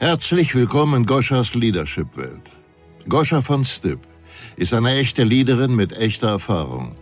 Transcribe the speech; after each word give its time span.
Herzlich 0.00 0.54
willkommen 0.54 0.94
in 0.94 1.06
Goschas 1.06 1.54
Leadership-Welt. 1.54 2.52
Goscha 3.08 3.42
von 3.42 3.64
Stipp 3.64 3.98
ist 4.54 4.72
eine 4.72 4.94
echte 4.94 5.24
Leaderin 5.24 5.74
mit 5.74 5.92
echter 5.92 6.28
Erfahrung. 6.28 6.94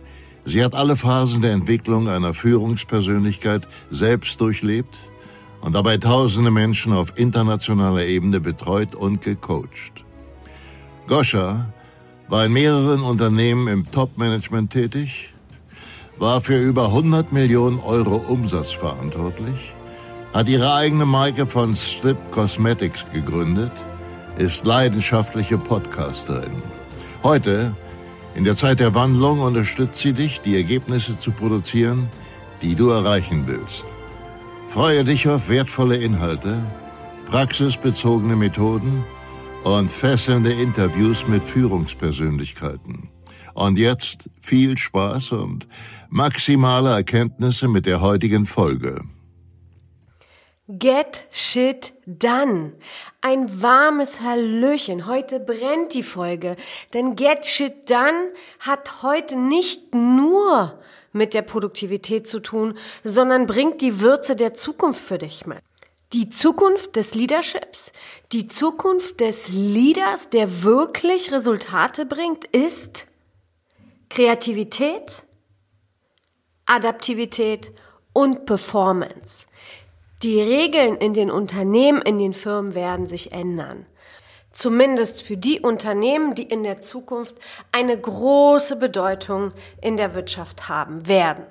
Sie 0.45 0.63
hat 0.63 0.73
alle 0.73 0.95
Phasen 0.95 1.43
der 1.43 1.51
Entwicklung 1.51 2.09
einer 2.09 2.33
Führungspersönlichkeit 2.33 3.67
selbst 3.91 4.41
durchlebt 4.41 4.97
und 5.61 5.75
dabei 5.75 5.97
tausende 5.97 6.49
Menschen 6.49 6.91
auf 6.91 7.13
internationaler 7.19 8.03
Ebene 8.03 8.39
betreut 8.39 8.95
und 8.95 9.21
gecoacht. 9.21 10.03
Goscha 11.05 11.71
war 12.29 12.45
in 12.45 12.53
mehreren 12.53 13.01
Unternehmen 13.01 13.67
im 13.67 13.91
Top-Management 13.91 14.73
tätig, 14.73 15.35
war 16.17 16.41
für 16.41 16.57
über 16.57 16.87
100 16.87 17.31
Millionen 17.31 17.77
Euro 17.77 18.15
Umsatz 18.15 18.71
verantwortlich, 18.71 19.75
hat 20.37 20.47
ihre 20.49 20.71
eigene 20.71 21.07
Marke 21.07 21.47
von 21.47 21.73
Strip 21.73 22.29
Cosmetics 22.29 23.07
gegründet, 23.11 23.71
ist 24.37 24.67
leidenschaftliche 24.67 25.57
Podcasterin. 25.57 26.61
Heute, 27.23 27.75
in 28.35 28.43
der 28.43 28.53
Zeit 28.55 28.79
der 28.79 28.93
Wandlung, 28.93 29.39
unterstützt 29.39 29.99
sie 29.99 30.13
dich, 30.13 30.39
die 30.39 30.55
Ergebnisse 30.55 31.17
zu 31.17 31.31
produzieren, 31.31 32.07
die 32.61 32.75
du 32.75 32.89
erreichen 32.89 33.47
willst. 33.47 33.85
Freue 34.67 35.03
dich 35.03 35.27
auf 35.27 35.49
wertvolle 35.49 35.95
Inhalte, 35.95 36.63
praxisbezogene 37.25 38.35
Methoden 38.35 39.03
und 39.63 39.89
fesselnde 39.89 40.51
Interviews 40.51 41.27
mit 41.27 41.43
Führungspersönlichkeiten. 41.43 43.09
Und 43.55 43.79
jetzt 43.79 44.29
viel 44.39 44.77
Spaß 44.77 45.31
und 45.31 45.67
maximale 46.09 46.91
Erkenntnisse 46.91 47.67
mit 47.67 47.87
der 47.87 48.01
heutigen 48.01 48.45
Folge. 48.45 49.01
Get 50.69 51.27
shit 51.31 51.93
done. 52.05 52.73
Ein 53.21 53.61
warmes 53.61 54.19
Hallöchen. 54.19 55.07
Heute 55.07 55.39
brennt 55.39 55.93
die 55.93 56.03
Folge. 56.03 56.57
Denn 56.93 57.15
Get 57.15 57.45
shit 57.45 57.89
done 57.89 58.33
hat 58.59 59.01
heute 59.01 59.37
nicht 59.37 59.95
nur 59.95 60.77
mit 61.13 61.33
der 61.33 61.43
Produktivität 61.43 62.27
zu 62.27 62.41
tun, 62.41 62.77
sondern 63.05 63.47
bringt 63.47 63.81
die 63.81 64.01
Würze 64.01 64.35
der 64.35 64.55
Zukunft 64.55 64.99
für 64.99 65.17
dich 65.17 65.45
mit. 65.45 65.59
Die 66.11 66.27
Zukunft 66.27 66.97
des 66.97 67.15
Leaderships, 67.15 67.93
die 68.33 68.47
Zukunft 68.47 69.21
des 69.21 69.47
Leaders, 69.47 70.29
der 70.29 70.63
wirklich 70.63 71.31
Resultate 71.31 72.05
bringt, 72.05 72.43
ist 72.43 73.07
Kreativität, 74.09 75.23
Adaptivität 76.65 77.71
und 78.11 78.45
Performance. 78.45 79.47
Die 80.23 80.41
Regeln 80.41 80.95
in 80.97 81.13
den 81.13 81.29
Unternehmen, 81.29 82.01
in 82.01 82.17
den 82.17 82.33
Firmen 82.33 82.73
werden 82.73 83.05
sich 83.05 83.33
ändern. 83.33 83.85
Zumindest 84.51 85.21
für 85.21 85.37
die 85.37 85.59
Unternehmen, 85.59 86.33
die 86.33 86.43
in 86.43 86.63
der 86.63 86.81
Zukunft 86.81 87.35
eine 87.71 87.95
große 87.95 88.77
Bedeutung 88.77 89.53
in 89.79 89.95
der 89.95 90.15
Wirtschaft 90.15 90.67
haben 90.67 91.07
werden. 91.07 91.45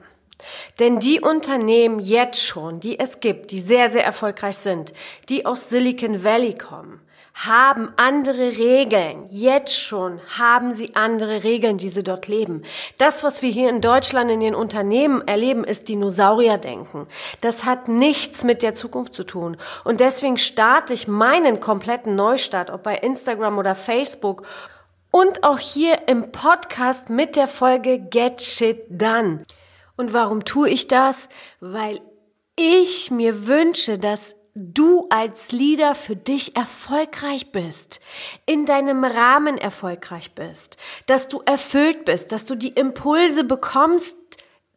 Denn 0.81 0.99
die 0.99 1.21
Unternehmen 1.21 2.01
jetzt 2.01 2.45
schon, 2.45 2.81
die 2.81 2.99
es 2.99 3.21
gibt, 3.21 3.53
die 3.53 3.61
sehr, 3.61 3.89
sehr 3.91 4.05
erfolgreich 4.05 4.57
sind, 4.57 4.93
die 5.29 5.47
aus 5.47 5.71
Silicon 5.71 6.25
Valley 6.25 6.55
kommen, 6.55 7.01
haben 7.45 7.93
andere 7.97 8.57
Regeln. 8.57 9.27
Jetzt 9.29 9.79
schon 9.79 10.21
haben 10.39 10.73
sie 10.73 10.97
andere 10.97 11.45
Regeln, 11.45 11.77
die 11.77 11.91
sie 11.91 12.03
dort 12.03 12.29
leben. 12.29 12.63
Das, 12.97 13.23
was 13.23 13.43
wir 13.43 13.51
hier 13.51 13.69
in 13.69 13.83
Deutschland 13.83 14.31
in 14.31 14.41
den 14.41 14.55
Unternehmen 14.55 15.21
erleben, 15.29 15.63
ist 15.63 15.89
Dinosaurierdenken. 15.89 17.07
Das 17.43 17.65
hat 17.65 17.89
nichts 17.89 18.43
mit 18.43 18.63
der 18.63 18.75
Zukunft 18.75 19.13
zu 19.13 19.23
tun. 19.23 19.59
Und 19.85 20.01
deswegen 20.01 20.39
starte 20.39 20.95
ich 20.95 21.09
meinen 21.09 21.61
kompletten 21.61 22.17
Neustart, 22.17 22.71
ob 22.71 22.83
bei 22.83 22.97
Instagram 22.97 23.59
oder 23.59 23.75
Facebook 23.75 24.45
und 25.11 25.45
auch 25.45 25.59
hier 25.59 26.09
im 26.09 26.33
Podcast 26.33 27.11
mit 27.11 27.37
der 27.37 27.49
Folge 27.49 27.99
Get 27.99 28.41
Shit 28.41 28.85
Done. 28.89 29.43
Und 29.99 30.15
warum 30.15 30.45
tue 30.47 30.71
ich 30.71 30.89
das? 30.89 31.29
Weil 31.61 32.01
ich 32.57 33.11
mir 33.11 33.47
wünsche, 33.47 33.99
dass 33.99 34.35
du 34.57 35.07
als 35.11 35.53
Leader 35.53 35.95
für 35.95 36.17
dich 36.17 36.57
erfolgreich 36.57 37.53
bist, 37.53 38.01
in 38.47 38.65
deinem 38.65 39.05
Rahmen 39.05 39.59
erfolgreich 39.59 40.33
bist, 40.33 40.79
dass 41.05 41.29
du 41.29 41.43
erfüllt 41.45 42.07
bist, 42.07 42.33
dass 42.33 42.47
du 42.47 42.55
die 42.55 42.71
Impulse 42.71 43.45
bekommst 43.45 44.17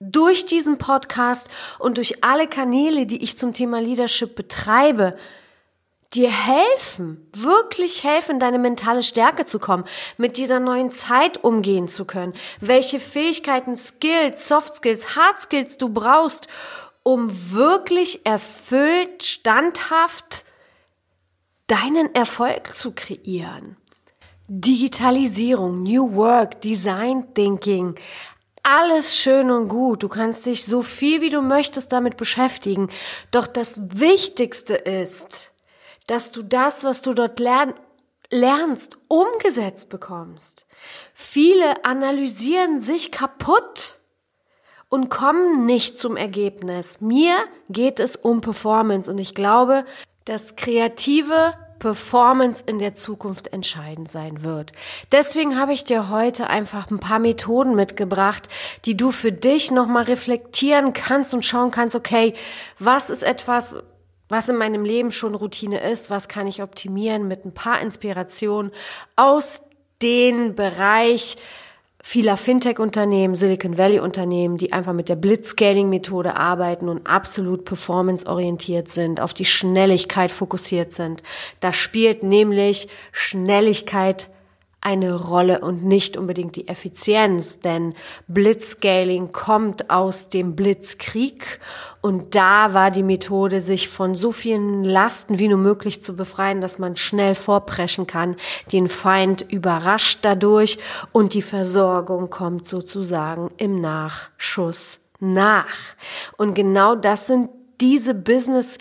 durch 0.02 0.46
diesen 0.46 0.78
Podcast 0.78 1.50
und 1.80 1.98
durch 1.98 2.24
alle 2.24 2.48
Kanäle, 2.48 3.06
die 3.06 3.24
ich 3.24 3.38
zum 3.38 3.54
Thema 3.54 3.80
Leadership 3.80 4.36
betreibe, 4.36 5.18
dir 6.14 6.30
helfen, 6.30 7.30
wirklich 7.34 8.04
helfen, 8.04 8.40
deine 8.40 8.60
mentale 8.60 9.04
Stärke 9.04 9.46
zu 9.46 9.60
kommen, 9.60 9.86
mit 10.18 10.38
dieser 10.38 10.60
neuen 10.60 10.92
Zeit 10.92 11.44
umgehen 11.44 11.88
zu 11.88 12.04
können, 12.04 12.34
welche 12.60 13.00
Fähigkeiten, 13.00 13.78
Skills, 13.78 14.48
Soft 14.48 14.76
Skills, 14.76 15.16
Hard 15.16 15.40
Skills 15.40 15.78
du 15.78 15.90
brauchst, 15.90 16.48
um 17.04 17.52
wirklich 17.52 18.26
erfüllt, 18.26 19.24
standhaft 19.24 20.46
deinen 21.68 22.14
Erfolg 22.16 22.76
zu 22.76 22.92
kreieren. 22.92 23.78
Digitalisierung, 24.48 25.84
New 25.84 26.16
Work, 26.16 26.62
Design 26.62 27.34
Thinking, 27.36 27.96
alles 28.64 29.16
schön 29.16 29.52
und 29.52 29.70
gut. 29.70 30.04
Du 30.04 30.10
kannst 30.10 30.46
dich 30.46 30.66
so 30.66 30.82
viel 30.82 31.22
wie 31.22 31.30
du 31.30 31.42
möchtest 31.42 31.92
damit 31.92 32.18
beschäftigen. 32.18 32.90
Doch 33.32 33.48
das 33.48 33.80
Wichtigste 33.80 34.76
ist, 34.76 35.52
dass 36.08 36.32
du 36.32 36.42
das, 36.42 36.84
was 36.84 37.02
du 37.02 37.14
dort 37.14 37.40
lern 37.40 37.74
lernst, 38.32 38.98
umgesetzt 39.08 39.90
bekommst. 39.90 40.66
Viele 41.14 41.84
analysieren 41.84 42.80
sich 42.80 43.12
kaputt 43.12 43.99
und 44.90 45.10
kommen 45.10 45.66
nicht 45.66 45.98
zum 45.98 46.18
Ergebnis. 46.18 47.00
Mir 47.00 47.36
geht 47.70 48.00
es 48.00 48.16
um 48.16 48.42
Performance 48.42 49.10
und 49.10 49.20
ich 49.20 49.36
glaube, 49.36 49.86
dass 50.26 50.56
kreative 50.56 51.54
Performance 51.80 52.64
in 52.66 52.78
der 52.78 52.94
Zukunft 52.96 53.54
entscheidend 53.54 54.12
sein 54.12 54.44
wird. 54.44 54.74
Deswegen 55.12 55.58
habe 55.58 55.74
ich 55.74 55.86
dir 55.86 56.10
heute 56.10 56.50
einfach 56.50 56.92
ein 56.92 57.00
paar 57.00 57.20
Methoden 57.20 57.74
mitgebracht, 57.74 58.50
die 58.86 58.98
du 58.98 59.12
für 59.12 59.32
dich 59.32 59.72
nochmal 59.72 60.04
reflektieren 60.04 60.94
kannst 60.94 61.34
und 61.34 61.46
schauen 61.46 61.72
kannst, 61.72 61.96
okay, 61.96 62.34
was 62.80 63.10
ist 63.10 63.24
etwas, 63.24 63.78
was 64.28 64.50
in 64.50 64.58
meinem 64.58 64.84
Leben 64.84 65.12
schon 65.12 65.36
Routine 65.36 65.80
ist, 65.80 66.10
was 66.10 66.28
kann 66.28 66.48
ich 66.48 66.62
optimieren 66.62 67.28
mit 67.28 67.46
ein 67.46 67.54
paar 67.54 67.80
Inspirationen 67.80 68.72
aus 69.16 69.62
dem 70.02 70.56
Bereich, 70.56 71.38
vieler 72.10 72.38
Fintech-Unternehmen, 72.38 73.36
Silicon 73.36 73.78
Valley-Unternehmen, 73.78 74.58
die 74.58 74.74
einfach 74.74 74.94
mit 74.94 75.10
der 75.10 75.16
Blitzscaling-Methode 75.16 76.36
arbeiten 76.36 76.90
und 76.90 77.06
absolut 77.06 77.66
performance-orientiert 77.66 78.90
sind, 78.90 79.22
auf 79.22 79.36
die 79.36 79.46
Schnelligkeit 79.46 80.32
fokussiert 80.32 80.92
sind. 80.92 81.22
Da 81.60 81.72
spielt 81.72 82.24
nämlich 82.24 82.88
Schnelligkeit 83.12 84.28
eine 84.82 85.16
Rolle 85.16 85.60
und 85.60 85.84
nicht 85.84 86.16
unbedingt 86.16 86.56
die 86.56 86.70
Effizienz, 86.70 87.60
denn 87.60 87.96
Blitzscaling 88.28 89.34
kommt 89.34 89.90
aus 89.90 90.30
dem 90.30 90.56
Blitzkrieg 90.56 91.60
und 92.02 92.34
da 92.34 92.74
war 92.74 92.90
die 92.90 93.04
Methode, 93.04 93.60
sich 93.60 93.90
von 93.90 94.16
so 94.16 94.32
vielen 94.32 94.86
Lasten 94.86 95.38
wie 95.38 95.50
nur 95.50 95.58
möglich 95.58 96.02
zu 96.02 96.16
befreien, 96.16 96.62
dass 96.62 96.80
man 96.80 96.96
schnell 96.96 97.36
vorpreschen 97.36 98.08
kann, 98.08 98.38
den 98.72 98.88
Feind 98.88 99.42
überrascht 99.52 100.20
dadurch 100.22 100.78
und 101.12 101.34
die 101.34 101.42
Versorgung 101.42 102.30
kommt 102.30 102.66
sozusagen 102.66 103.52
im 103.58 103.82
Nachschuss 103.82 105.02
nach. 105.20 105.76
Und 106.38 106.54
genau 106.54 106.96
das 106.96 107.28
sind 107.28 107.50
diese 107.82 108.14
Business 108.14 108.78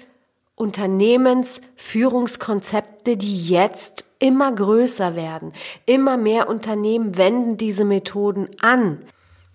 Unternehmensführungskonzepte, 0.54 3.16
die 3.16 3.48
jetzt 3.48 4.07
immer 4.18 4.52
größer 4.52 5.14
werden. 5.14 5.52
Immer 5.86 6.16
mehr 6.16 6.48
Unternehmen 6.48 7.16
wenden 7.16 7.56
diese 7.56 7.84
Methoden 7.84 8.48
an. 8.60 9.04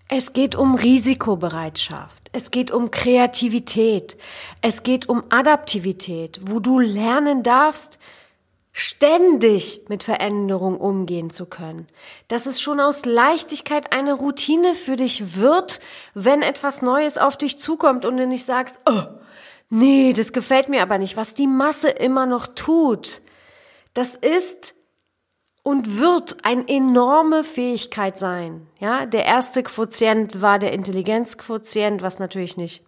Es 0.08 0.32
geht 0.32 0.54
um 0.54 0.74
Risikobereitschaft. 0.74 2.30
Es 2.32 2.50
geht 2.50 2.70
um 2.70 2.90
Kreativität. 2.90 4.16
Es 4.60 4.82
geht 4.82 5.08
um 5.08 5.24
Adaptivität, 5.30 6.40
wo 6.42 6.60
du 6.60 6.78
lernen 6.78 7.42
darfst, 7.42 7.98
ständig 8.72 9.82
mit 9.88 10.02
Veränderung 10.02 10.78
umgehen 10.78 11.30
zu 11.30 11.46
können. 11.46 11.86
Dass 12.28 12.44
es 12.46 12.60
schon 12.60 12.80
aus 12.80 13.06
Leichtigkeit 13.06 13.92
eine 13.92 14.12
Routine 14.12 14.74
für 14.74 14.96
dich 14.96 15.36
wird, 15.36 15.80
wenn 16.12 16.42
etwas 16.42 16.82
Neues 16.82 17.16
auf 17.16 17.38
dich 17.38 17.58
zukommt 17.58 18.04
und 18.04 18.16
du 18.16 18.26
nicht 18.26 18.44
sagst, 18.44 18.80
oh, 18.84 19.04
nee, 19.70 20.12
das 20.12 20.32
gefällt 20.32 20.68
mir 20.68 20.82
aber 20.82 20.98
nicht, 20.98 21.16
was 21.16 21.34
die 21.34 21.46
Masse 21.46 21.88
immer 21.88 22.26
noch 22.26 22.48
tut. 22.48 23.22
Das 23.94 24.14
ist 24.16 24.74
und 25.62 25.98
wird 25.98 26.44
eine 26.44 26.68
enorme 26.68 27.42
Fähigkeit 27.42 28.18
sein. 28.18 28.66
Ja, 28.78 29.06
der 29.06 29.24
erste 29.24 29.62
Quotient 29.62 30.42
war 30.42 30.58
der 30.58 30.72
Intelligenzquotient, 30.72 32.02
was 32.02 32.18
natürlich 32.18 32.56
nicht 32.56 32.84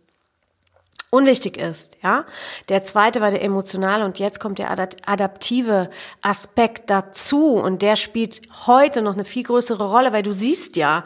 unwichtig 1.10 1.56
ist, 1.56 1.96
ja. 2.02 2.26
Der 2.68 2.82
zweite 2.82 3.20
war 3.20 3.30
der 3.30 3.42
emotionale 3.42 4.04
und 4.04 4.18
jetzt 4.18 4.40
kommt 4.40 4.58
der 4.58 4.70
adaptive 4.70 5.88
Aspekt 6.20 6.90
dazu 6.90 7.54
und 7.54 7.80
der 7.80 7.96
spielt 7.96 8.42
heute 8.66 9.00
noch 9.00 9.14
eine 9.14 9.24
viel 9.24 9.44
größere 9.44 9.88
Rolle, 9.88 10.12
weil 10.12 10.22
du 10.22 10.34
siehst 10.34 10.76
ja, 10.76 11.04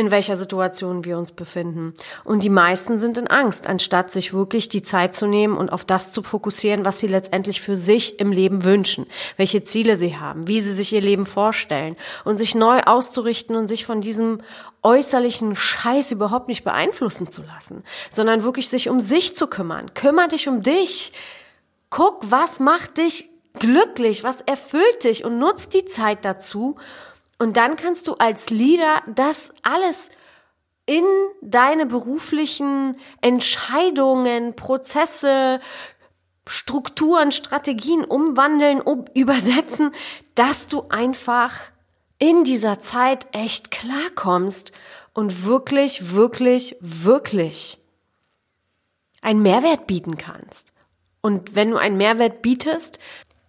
in 0.00 0.10
welcher 0.10 0.34
Situation 0.34 1.04
wir 1.04 1.18
uns 1.18 1.30
befinden. 1.30 1.94
Und 2.24 2.42
die 2.42 2.48
meisten 2.48 2.98
sind 2.98 3.18
in 3.18 3.28
Angst, 3.28 3.66
anstatt 3.66 4.10
sich 4.10 4.32
wirklich 4.32 4.68
die 4.68 4.82
Zeit 4.82 5.14
zu 5.14 5.26
nehmen 5.26 5.56
und 5.56 5.70
auf 5.70 5.84
das 5.84 6.10
zu 6.10 6.22
fokussieren, 6.22 6.84
was 6.84 6.98
sie 6.98 7.06
letztendlich 7.06 7.60
für 7.60 7.76
sich 7.76 8.18
im 8.18 8.32
Leben 8.32 8.64
wünschen, 8.64 9.06
welche 9.36 9.62
Ziele 9.62 9.96
sie 9.96 10.16
haben, 10.16 10.48
wie 10.48 10.60
sie 10.60 10.72
sich 10.72 10.92
ihr 10.92 11.02
Leben 11.02 11.26
vorstellen 11.26 11.96
und 12.24 12.38
sich 12.38 12.54
neu 12.54 12.80
auszurichten 12.80 13.54
und 13.54 13.68
sich 13.68 13.84
von 13.84 14.00
diesem 14.00 14.40
äußerlichen 14.82 15.54
Scheiß 15.54 16.10
überhaupt 16.12 16.48
nicht 16.48 16.64
beeinflussen 16.64 17.30
zu 17.30 17.42
lassen, 17.42 17.84
sondern 18.08 18.42
wirklich 18.42 18.68
sich 18.68 18.88
um 18.88 19.00
sich 19.00 19.36
zu 19.36 19.46
kümmern. 19.46 19.92
Kümmer 19.94 20.28
dich 20.28 20.48
um 20.48 20.62
dich. 20.62 21.12
Guck, 21.90 22.30
was 22.30 22.58
macht 22.58 22.98
dich 22.98 23.28
glücklich, 23.58 24.24
was 24.24 24.40
erfüllt 24.40 25.04
dich 25.04 25.24
und 25.24 25.38
nutz 25.38 25.68
die 25.68 25.84
Zeit 25.84 26.24
dazu, 26.24 26.76
und 27.40 27.56
dann 27.56 27.76
kannst 27.76 28.06
du 28.06 28.14
als 28.16 28.50
Leader 28.50 29.02
das 29.06 29.50
alles 29.62 30.10
in 30.84 31.04
deine 31.40 31.86
beruflichen 31.86 32.98
Entscheidungen, 33.22 34.54
Prozesse, 34.54 35.60
Strukturen, 36.46 37.32
Strategien 37.32 38.04
umwandeln, 38.04 38.82
um, 38.82 39.06
übersetzen, 39.14 39.92
dass 40.34 40.68
du 40.68 40.82
einfach 40.90 41.56
in 42.18 42.44
dieser 42.44 42.80
Zeit 42.80 43.26
echt 43.32 43.70
klarkommst 43.70 44.72
und 45.14 45.46
wirklich, 45.46 46.14
wirklich, 46.14 46.76
wirklich 46.80 47.78
einen 49.22 49.40
Mehrwert 49.40 49.86
bieten 49.86 50.18
kannst. 50.18 50.74
Und 51.22 51.54
wenn 51.54 51.70
du 51.70 51.78
einen 51.78 51.96
Mehrwert 51.96 52.42
bietest, 52.42 52.98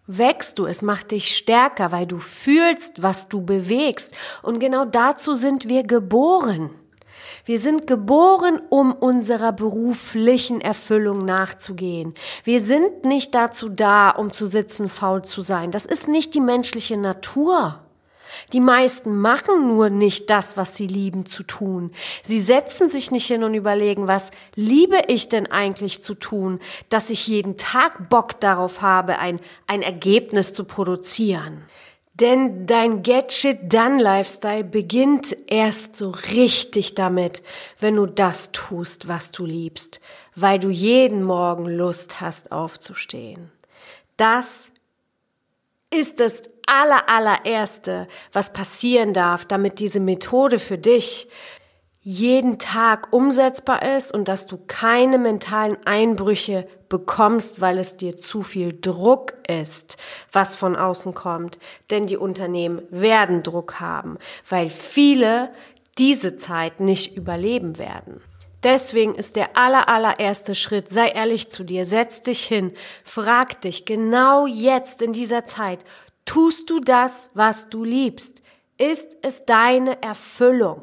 wächst 0.07 0.59
du, 0.59 0.65
es 0.65 0.81
macht 0.81 1.12
dich 1.12 1.36
stärker, 1.36 1.92
weil 1.92 2.06
du 2.06 2.18
fühlst, 2.18 3.01
was 3.01 3.30
du 3.30 3.42
bewegst. 3.42 4.13
Und 4.42 4.59
genau 4.59 4.86
dazu 4.86 5.36
sind 5.36 5.69
wir 5.69 5.83
geboren. 5.83 6.71
Wir 7.45 7.59
sind 7.59 7.88
geboren, 7.88 8.62
um 8.69 8.94
unserer 8.94 9.51
beruflichen 9.51 10.62
Erfüllung 10.62 11.25
nachzugehen. 11.25 12.13
Wir 12.44 12.62
sind 12.62 13.03
nicht 13.03 13.33
dazu 13.33 13.69
da, 13.69 14.12
um 14.12 14.31
zu 14.31 14.45
sitzen, 14.45 14.88
faul 14.88 15.24
zu 15.24 15.42
sein. 15.42 15.71
Das 15.71 15.86
ist 15.86 16.07
nicht 16.07 16.36
die 16.36 16.42
menschliche 16.42 16.97
Natur. 16.97 17.80
Die 18.54 18.60
meisten 18.60 19.19
machen 19.19 19.68
nur 19.68 19.89
nicht 19.89 20.30
das, 20.30 20.57
was 20.57 20.75
sie 20.75 20.88
lieben 20.88 21.25
zu 21.25 21.44
tun. 21.44 21.92
Sie 22.24 22.42
setzen 22.42 22.89
sich 22.89 23.12
nicht 23.12 23.28
hin 23.28 23.44
und 23.44 23.54
überlegen, 23.54 24.07
was 24.07 24.31
liebe 24.56 25.01
ich 25.07 25.30
denn 25.30 25.48
eigentlich 25.48 26.01
zu 26.01 26.13
tun, 26.13 26.60
dass 26.89 27.10
ich 27.10 27.28
jeden 27.28 27.57
Tag 27.57 28.10
Bock 28.10 28.39
darauf 28.39 28.81
habe, 28.81 29.19
ein, 29.19 29.39
ein 29.68 29.81
Ergebnis 29.81 30.54
zu 30.54 30.63
produzieren. 30.63 31.63
Denn 32.13 32.68
dein 32.68 33.04
Get 33.04 33.31
Shit 33.31 33.74
Done 33.74 34.01
Lifestyle 34.01 34.63
beginnt 34.63 35.36
erst 35.48 35.95
so 35.95 36.12
richtig 36.12 36.94
damit, 36.94 37.42
wenn 37.80 37.95
du 37.95 38.06
das 38.06 38.51
tust, 38.51 39.07
was 39.07 39.31
du 39.31 39.45
liebst, 39.45 40.01
weil 40.36 40.60
du 40.60 40.69
jeden 40.69 41.24
Morgen 41.24 41.66
Lust 41.66 42.22
hast 42.22 42.51
aufzustehen. 42.51 43.51
Das 44.18 44.72
ist 45.89 46.19
das 46.19 46.44
aller, 46.71 47.09
allererste, 47.09 48.07
was 48.31 48.53
passieren 48.53 49.13
darf, 49.13 49.45
damit 49.45 49.79
diese 49.79 50.00
Methode 50.00 50.57
für 50.57 50.77
dich 50.77 51.27
jeden 52.03 52.57
Tag 52.57 53.09
umsetzbar 53.12 53.95
ist 53.95 54.12
und 54.12 54.27
dass 54.27 54.47
du 54.47 54.57
keine 54.65 55.19
mentalen 55.19 55.77
Einbrüche 55.85 56.68
bekommst, 56.89 57.62
weil 57.62 57.77
es 57.77 57.97
dir 57.97 58.18
zu 58.18 58.41
viel 58.41 58.75
Druck 58.79 59.33
ist, 59.47 59.97
was 60.31 60.56
von 60.56 60.75
außen 60.75 61.13
kommt. 61.13 61.59
Denn 61.91 62.07
die 62.07 62.18
Unternehmen 62.18 62.81
werden 62.89 63.44
Druck 63.44 63.79
haben, 63.79 64.18
weil 64.50 64.71
viele 64.71 65.51
diese 66.00 66.38
Zeit 66.38 66.79
nicht 66.79 67.15
überleben 67.15 67.77
werden. 67.77 68.21
Deswegen 68.63 69.15
ist 69.15 69.35
der 69.35 69.57
aller, 69.57 69.89
allererste 69.89 70.56
Schritt, 70.56 70.89
sei 70.89 71.09
ehrlich 71.09 71.50
zu 71.51 71.63
dir, 71.63 71.85
setz 71.85 72.21
dich 72.21 72.44
hin, 72.44 72.73
frag 73.03 73.62
dich 73.62 73.85
genau 73.85 74.45
jetzt 74.45 75.01
in 75.01 75.13
dieser 75.13 75.45
Zeit, 75.45 75.79
Tust 76.25 76.69
du 76.69 76.79
das, 76.79 77.29
was 77.33 77.69
du 77.69 77.83
liebst? 77.83 78.41
Ist 78.77 79.18
es 79.21 79.45
deine 79.45 80.01
Erfüllung? 80.01 80.81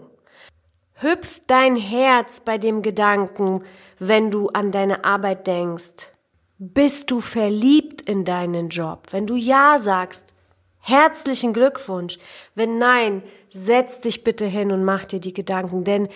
Hüpft 0.94 1.49
dein 1.49 1.76
Herz 1.76 2.40
bei 2.44 2.58
dem 2.58 2.82
Gedanken, 2.82 3.64
wenn 3.99 4.31
du 4.31 4.49
an 4.49 4.73
deine 4.73 5.05
Arbeit 5.05 5.46
denkst? 5.46 6.12
Bist 6.58 7.11
du 7.11 7.20
verliebt 7.20 8.02
in 8.02 8.25
deinen 8.25 8.69
Job? 8.69 9.06
Wenn 9.11 9.26
du 9.26 9.37
Ja 9.37 9.79
sagst, 9.79 10.35
herzlichen 10.81 11.52
Glückwunsch. 11.52 12.19
Wenn 12.55 12.79
nein, 12.79 13.23
setz 13.50 14.00
dich 14.00 14.25
bitte 14.25 14.46
hin 14.46 14.73
und 14.73 14.85
mach 14.85 15.05
dir 15.05 15.20
die 15.20 15.35
Gedanken, 15.35 15.85
denn 15.85 16.08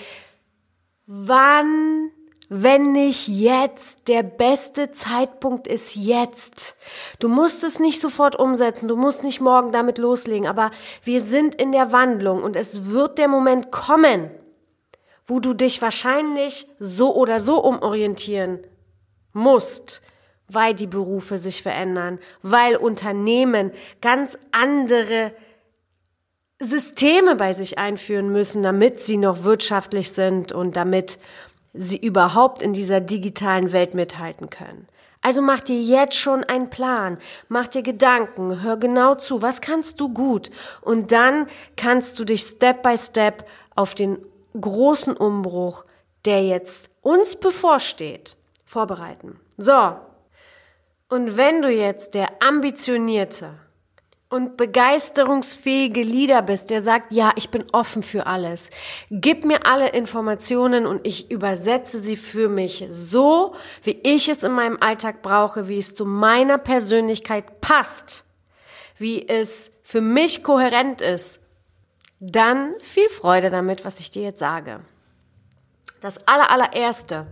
wann 1.07 2.11
wenn 2.55 2.93
nicht 2.93 3.29
jetzt, 3.29 4.09
der 4.09 4.23
beste 4.23 4.91
Zeitpunkt 4.91 5.67
ist 5.67 5.97
jetzt. 5.97 6.77
Du 7.19 7.31
musst 7.31 7.65
es 7.65 7.79
nicht 7.81 7.99
sofort 7.99 8.37
umsetzen, 8.37 8.89
du 8.89 8.97
musst 8.97 9.25
nicht 9.25 9.41
morgen 9.41 9.73
damit 9.73 9.97
loslegen, 9.97 10.47
aber 10.47 10.71
wir 11.03 11.23
sind 11.23 11.55
in 11.55 11.73
der 11.73 11.93
Wandlung 11.93 12.43
und 12.43 12.55
es 12.55 12.91
wird 12.91 13.17
der 13.17 13.29
Moment 13.29 13.73
kommen, 13.73 14.31
wo 15.25 15.41
du 15.41 15.55
dich 15.55 15.81
wahrscheinlich 15.81 16.69
so 16.79 17.15
oder 17.17 17.41
so 17.41 17.59
umorientieren 17.59 18.59
musst, 19.33 20.03
weil 20.47 20.75
die 20.75 20.87
Berufe 20.87 21.39
sich 21.39 21.63
verändern, 21.63 22.19
weil 22.43 22.77
Unternehmen 22.77 23.73
ganz 24.03 24.37
andere 24.51 25.33
Systeme 26.61 27.35
bei 27.37 27.55
sich 27.55 27.79
einführen 27.79 28.31
müssen, 28.31 28.63
damit 28.63 29.01
sie 29.01 29.17
noch 29.17 29.43
wirtschaftlich 29.43 30.13
sind 30.13 30.53
und 30.53 30.77
damit 30.77 31.19
sie 31.73 31.97
überhaupt 31.97 32.63
in 32.63 32.73
dieser 32.73 33.01
digitalen 33.01 33.73
Welt 33.73 33.95
mithalten 33.95 34.51
können. 34.51 34.87
Also 35.23 35.41
mach 35.41 35.61
dir 35.61 35.81
jetzt 35.81 36.17
schon 36.17 36.43
einen 36.43 36.69
Plan, 36.69 37.19
mach 37.49 37.69
dir 37.69 37.83
Gedanken, 37.83 38.63
hör 38.63 38.77
genau 38.77 39.15
zu, 39.15 39.41
was 39.41 39.61
kannst 39.61 40.01
du 40.01 40.13
gut 40.13 40.51
und 40.81 41.13
dann 41.13 41.47
kannst 41.77 42.19
du 42.19 42.25
dich 42.25 42.43
Step 42.43 42.83
by 42.83 42.99
Step 42.99 43.47
auf 43.77 43.95
den 43.95 44.19
großen 44.61 45.17
Umbruch, 45.17 45.85
der 46.25 46.45
jetzt 46.45 46.91
uns 47.03 47.37
bevorsteht, 47.37 48.37
vorbereiten. 48.65 49.41
So. 49.57 49.97
Und 51.09 51.37
wenn 51.37 51.63
du 51.63 51.71
jetzt 51.71 52.15
der 52.15 52.43
ambitionierte, 52.43 53.55
und 54.33 54.57
begeisterungsfähige 54.57 56.03
Leader 56.03 56.41
bist, 56.41 56.71
der 56.71 56.81
sagt, 56.81 57.13
ja, 57.13 57.33
ich 57.37 57.51
bin 57.51 57.67
offen 57.73 58.03
für 58.03 58.27
alles. 58.27 58.71
Gib 59.11 59.45
mir 59.45 59.67
alle 59.67 59.91
Informationen 59.91 60.87
und 60.87 61.07
ich 61.07 61.31
übersetze 61.31 62.01
sie 62.01 62.17
für 62.17 62.49
mich 62.49 62.87
so, 62.89 63.55
wie 63.83 63.99
ich 64.03 64.31
es 64.31 64.43
in 64.43 64.53
meinem 64.53 64.79
Alltag 64.81 65.21
brauche, 65.21 65.69
wie 65.69 65.77
es 65.77 65.95
zu 65.95 66.07
meiner 66.07 66.57
Persönlichkeit 66.57 67.61
passt, 67.61 68.25
wie 68.97 69.29
es 69.29 69.71
für 69.83 70.01
mich 70.01 70.43
kohärent 70.43 71.03
ist. 71.03 71.39
Dann 72.19 72.73
viel 72.81 73.11
Freude 73.11 73.51
damit, 73.51 73.85
was 73.85 74.01
ich 74.01 74.11
dir 74.11 74.23
jetzt 74.23 74.39
sage. 74.39 74.81
Das 76.01 76.27
allerallererste, 76.27 77.27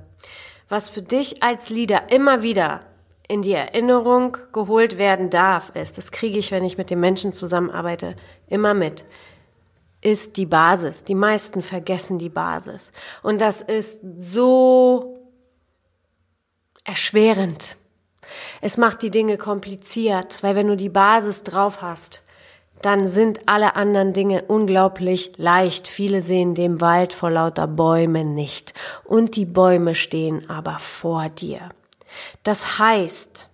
was 0.68 0.90
für 0.90 1.00
dich 1.00 1.42
als 1.42 1.70
Leader 1.70 2.10
immer 2.10 2.42
wieder 2.42 2.89
in 3.30 3.42
die 3.42 3.52
Erinnerung 3.52 4.36
geholt 4.52 4.98
werden 4.98 5.30
darf, 5.30 5.70
ist, 5.76 5.98
das 5.98 6.10
kriege 6.10 6.38
ich, 6.38 6.50
wenn 6.50 6.64
ich 6.64 6.76
mit 6.76 6.90
den 6.90 6.98
Menschen 6.98 7.32
zusammenarbeite, 7.32 8.16
immer 8.48 8.74
mit, 8.74 9.04
ist 10.00 10.36
die 10.36 10.46
Basis. 10.46 11.04
Die 11.04 11.14
meisten 11.14 11.62
vergessen 11.62 12.18
die 12.18 12.28
Basis. 12.28 12.90
Und 13.22 13.40
das 13.40 13.62
ist 13.62 14.00
so 14.18 15.16
erschwerend. 16.84 17.76
Es 18.60 18.76
macht 18.76 19.00
die 19.02 19.10
Dinge 19.12 19.38
kompliziert, 19.38 20.42
weil 20.42 20.56
wenn 20.56 20.66
du 20.66 20.76
die 20.76 20.88
Basis 20.88 21.44
drauf 21.44 21.82
hast, 21.82 22.22
dann 22.82 23.06
sind 23.06 23.46
alle 23.46 23.76
anderen 23.76 24.12
Dinge 24.12 24.42
unglaublich 24.48 25.34
leicht. 25.36 25.86
Viele 25.86 26.22
sehen 26.22 26.56
den 26.56 26.80
Wald 26.80 27.12
vor 27.12 27.30
lauter 27.30 27.68
Bäumen 27.68 28.34
nicht. 28.34 28.74
Und 29.04 29.36
die 29.36 29.44
Bäume 29.44 29.94
stehen 29.94 30.50
aber 30.50 30.80
vor 30.80 31.28
dir. 31.28 31.68
Das 32.42 32.78
heißt, 32.78 33.48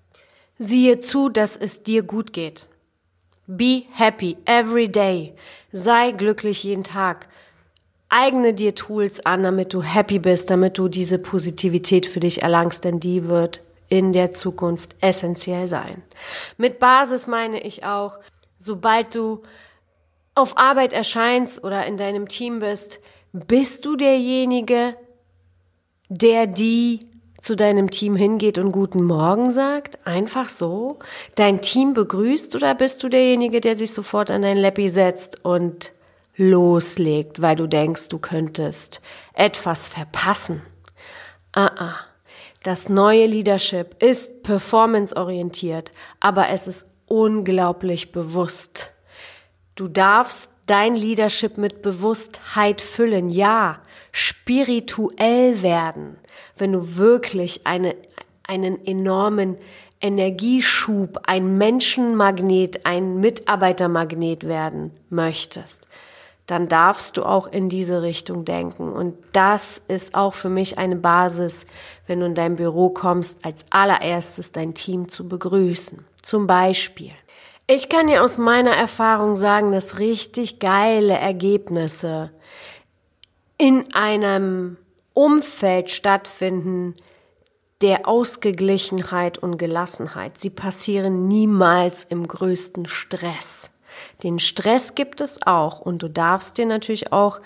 siehe 0.59 1.01
zu, 1.01 1.29
dass 1.29 1.57
es 1.57 1.83
dir 1.83 2.03
gut 2.03 2.33
geht. 2.33 2.67
Be 3.47 3.85
happy 3.93 4.37
every 4.45 4.89
day. 4.89 5.35
Sei 5.73 6.13
glücklich 6.13 6.65
jeden 6.65 6.85
Tag. 6.85 7.29
Eigne 8.09 8.55
dir 8.55 8.75
Tools 8.75 9.25
an, 9.27 9.43
damit 9.43 9.75
du 9.75 9.83
happy 9.83 10.19
bist, 10.19 10.51
damit 10.51 10.79
du 10.79 10.89
diese 10.89 11.19
Positivität 11.19 12.07
für 12.07 12.21
dich 12.21 12.43
erlangst, 12.43 12.85
denn 12.85 13.01
die 13.01 13.29
wird 13.29 13.63
in 13.89 14.13
der 14.13 14.33
Zukunft 14.33 14.97
essentiell 15.01 15.69
sein. 15.69 16.03
Mit 16.57 16.79
Basis 16.79 17.27
meine 17.27 17.61
ich 17.63 17.85
auch, 17.85 18.19
sobald 18.59 19.15
du 19.15 19.43
auf 20.35 20.59
Arbeit 20.59 20.93
erscheinst 20.93 21.63
oder 21.63 21.87
in 21.87 21.97
deinem 21.97 22.29
Team 22.29 22.59
bist, 22.61 23.01
bist 23.33 23.85
du 23.85 23.97
derjenige, 23.97 24.97
der 26.09 26.47
die 26.47 27.01
zu 27.41 27.57
deinem 27.57 27.91
Team 27.91 28.17
hingeht 28.17 28.59
und 28.59 28.73
guten 28.73 29.05
Morgen 29.05 29.51
sagt? 29.51 29.99
Einfach 30.07 30.49
so? 30.49 30.99
Dein 31.35 31.63
Team 31.63 31.93
begrüßt 31.93 32.55
oder 32.57 32.75
bist 32.75 33.03
du 33.03 33.09
derjenige, 33.09 33.61
der 33.61 33.77
sich 33.77 33.93
sofort 33.93 34.31
an 34.31 34.43
dein 34.43 34.57
Leppi 34.57 34.89
setzt 34.89 35.45
und 35.45 35.93
loslegt, 36.37 37.43
weil 37.43 37.57
du 37.57 37.67
denkst, 37.67 38.09
du 38.09 38.19
könntest 38.19 39.01
etwas 39.35 39.89
verpassen? 39.89 40.63
Ah, 41.53 41.71
ah. 41.77 41.97
Das 42.63 42.89
neue 42.89 43.27
Leadership 43.27 44.03
ist 44.03 44.43
performanceorientiert, 44.43 45.93
aber 46.19 46.49
es 46.49 46.67
ist 46.67 46.87
unglaublich 47.07 48.11
bewusst. 48.11 48.91
Du 49.77 49.87
darfst 49.87 50.51
dein 50.67 50.97
Leadership 50.97 51.59
mit 51.59 51.81
Bewusstheit 51.83 52.81
füllen, 52.81 53.31
ja, 53.31 53.79
spirituell 54.11 55.63
werden, 55.63 56.19
wenn 56.57 56.73
du 56.73 56.97
wirklich 56.97 57.67
eine, 57.67 57.95
einen 58.47 58.85
enormen 58.87 59.57
Energieschub, 60.01 61.21
ein 61.27 61.59
Menschenmagnet, 61.59 62.85
ein 62.85 63.21
Mitarbeitermagnet 63.21 64.45
werden 64.45 64.93
möchtest, 65.09 65.89
dann 66.47 66.69
darfst 66.69 67.17
du 67.17 67.25
auch 67.25 67.49
in 67.49 67.69
diese 67.69 68.03
Richtung 68.03 68.45
denken. 68.45 68.93
Und 68.93 69.17
das 69.33 69.83
ist 69.89 70.15
auch 70.15 70.35
für 70.35 70.49
mich 70.49 70.79
eine 70.79 70.97
Basis, 70.97 71.67
wenn 72.07 72.21
du 72.21 72.27
in 72.27 72.35
dein 72.35 72.57
Büro 72.57 72.91
kommst, 72.91 73.45
als 73.45 73.65
allererstes 73.71 74.53
dein 74.53 74.75
Team 74.75 75.09
zu 75.09 75.27
begrüßen. 75.29 76.05
Zum 76.23 76.47
Beispiel. 76.47 77.13
Ich 77.67 77.89
kann 77.89 78.07
dir 78.07 78.23
aus 78.23 78.39
meiner 78.39 78.77
Erfahrung 78.77 79.35
sagen, 79.35 79.73
dass 79.73 79.99
richtig 79.99 80.61
geile 80.61 81.15
Ergebnisse 81.15 82.31
in 83.59 83.93
einem 83.93 84.77
Umfeld 85.17 85.91
stattfinden 85.91 86.95
der 87.81 88.07
Ausgeglichenheit 88.07 89.39
und 89.39 89.57
Gelassenheit. 89.57 90.39
Sie 90.39 90.51
passieren 90.51 91.27
niemals 91.27 92.05
im 92.05 92.29
größten 92.29 92.87
Stress. 92.87 93.71
Den 94.23 94.39
Stress 94.39 94.95
gibt 94.95 95.23
es 95.23 95.47
auch 95.47 95.81
und 95.81 96.03
du 96.03 96.09
darfst 96.09 96.59
dir 96.59 96.67
natürlich 96.67 97.13
auch 97.13 97.41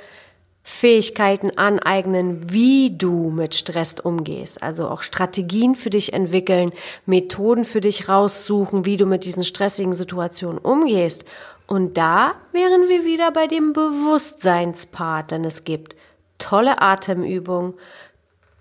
Fähigkeiten 0.65 1.57
aneignen, 1.57 2.53
wie 2.53 2.97
du 2.97 3.31
mit 3.31 3.55
Stress 3.55 4.01
umgehst. 4.01 4.65
Also 4.65 4.89
auch 4.89 5.03
Strategien 5.03 5.77
für 5.77 5.91
dich 5.91 6.13
entwickeln, 6.13 6.73
Methoden 7.07 7.65
für 7.65 7.81
dich 7.81 8.09
raussuchen, 8.09 8.85
wie 8.85 8.97
du 8.97 9.07
mit 9.07 9.25
diesen 9.25 9.45
stressigen 9.45 9.93
Situationen 9.93 10.59
umgehst. 10.59 11.25
Und 11.69 11.97
da 11.97 12.35
wären 12.51 12.89
wir 12.89 13.05
wieder 13.05 13.31
bei 13.31 13.47
dem 13.47 13.73
Bewusstseinspart, 13.73 15.31
denn 15.31 15.45
es 15.45 15.63
gibt 15.63 15.95
tolle 16.41 16.83
Atemübungen, 16.83 17.75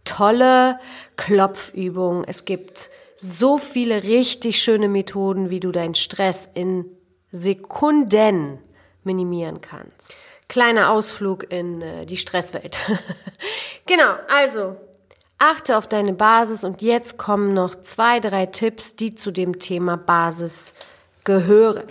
tolle 0.05 0.79
Klopfübungen. 1.17 2.23
Es 2.27 2.45
gibt 2.45 2.91
so 3.15 3.57
viele 3.57 4.03
richtig 4.03 4.61
schöne 4.61 4.87
Methoden, 4.87 5.49
wie 5.49 5.59
du 5.59 5.71
deinen 5.71 5.95
Stress 5.95 6.47
in 6.53 6.85
Sekunden 7.31 8.59
minimieren 9.03 9.61
kannst. 9.61 10.13
Kleiner 10.47 10.91
Ausflug 10.91 11.51
in 11.51 11.81
äh, 11.81 12.05
die 12.05 12.17
Stresswelt. 12.17 12.79
genau, 13.85 14.15
also 14.27 14.77
achte 15.37 15.77
auf 15.77 15.87
deine 15.87 16.13
Basis 16.13 16.63
und 16.63 16.81
jetzt 16.81 17.17
kommen 17.17 17.53
noch 17.53 17.75
zwei, 17.81 18.19
drei 18.19 18.45
Tipps, 18.45 18.95
die 18.95 19.15
zu 19.15 19.31
dem 19.31 19.59
Thema 19.59 19.95
Basis 19.97 20.73
gehören. 21.23 21.85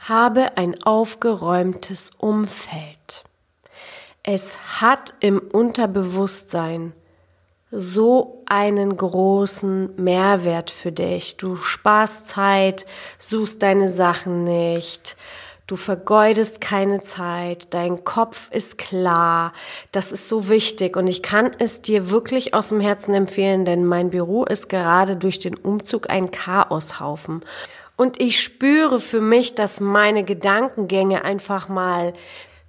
Habe 0.00 0.56
ein 0.56 0.82
aufgeräumtes 0.84 2.10
Umfeld. 2.18 3.24
Es 4.26 4.80
hat 4.80 5.12
im 5.20 5.38
Unterbewusstsein 5.38 6.94
so 7.70 8.42
einen 8.46 8.96
großen 8.96 10.02
Mehrwert 10.02 10.70
für 10.70 10.92
dich. 10.92 11.36
Du 11.36 11.56
sparst 11.56 12.28
Zeit, 12.28 12.86
suchst 13.18 13.62
deine 13.62 13.90
Sachen 13.90 14.44
nicht, 14.44 15.18
du 15.66 15.76
vergeudest 15.76 16.62
keine 16.62 17.02
Zeit, 17.02 17.74
dein 17.74 18.02
Kopf 18.04 18.50
ist 18.50 18.78
klar. 18.78 19.52
Das 19.92 20.10
ist 20.10 20.30
so 20.30 20.48
wichtig 20.48 20.96
und 20.96 21.06
ich 21.06 21.22
kann 21.22 21.50
es 21.58 21.82
dir 21.82 22.08
wirklich 22.08 22.54
aus 22.54 22.70
dem 22.70 22.80
Herzen 22.80 23.12
empfehlen, 23.12 23.66
denn 23.66 23.84
mein 23.84 24.08
Büro 24.08 24.46
ist 24.46 24.70
gerade 24.70 25.18
durch 25.18 25.38
den 25.38 25.54
Umzug 25.54 26.08
ein 26.08 26.30
Chaoshaufen. 26.30 27.44
Und 27.96 28.22
ich 28.22 28.40
spüre 28.40 29.00
für 29.00 29.20
mich, 29.20 29.54
dass 29.54 29.80
meine 29.80 30.24
Gedankengänge 30.24 31.26
einfach 31.26 31.68
mal 31.68 32.14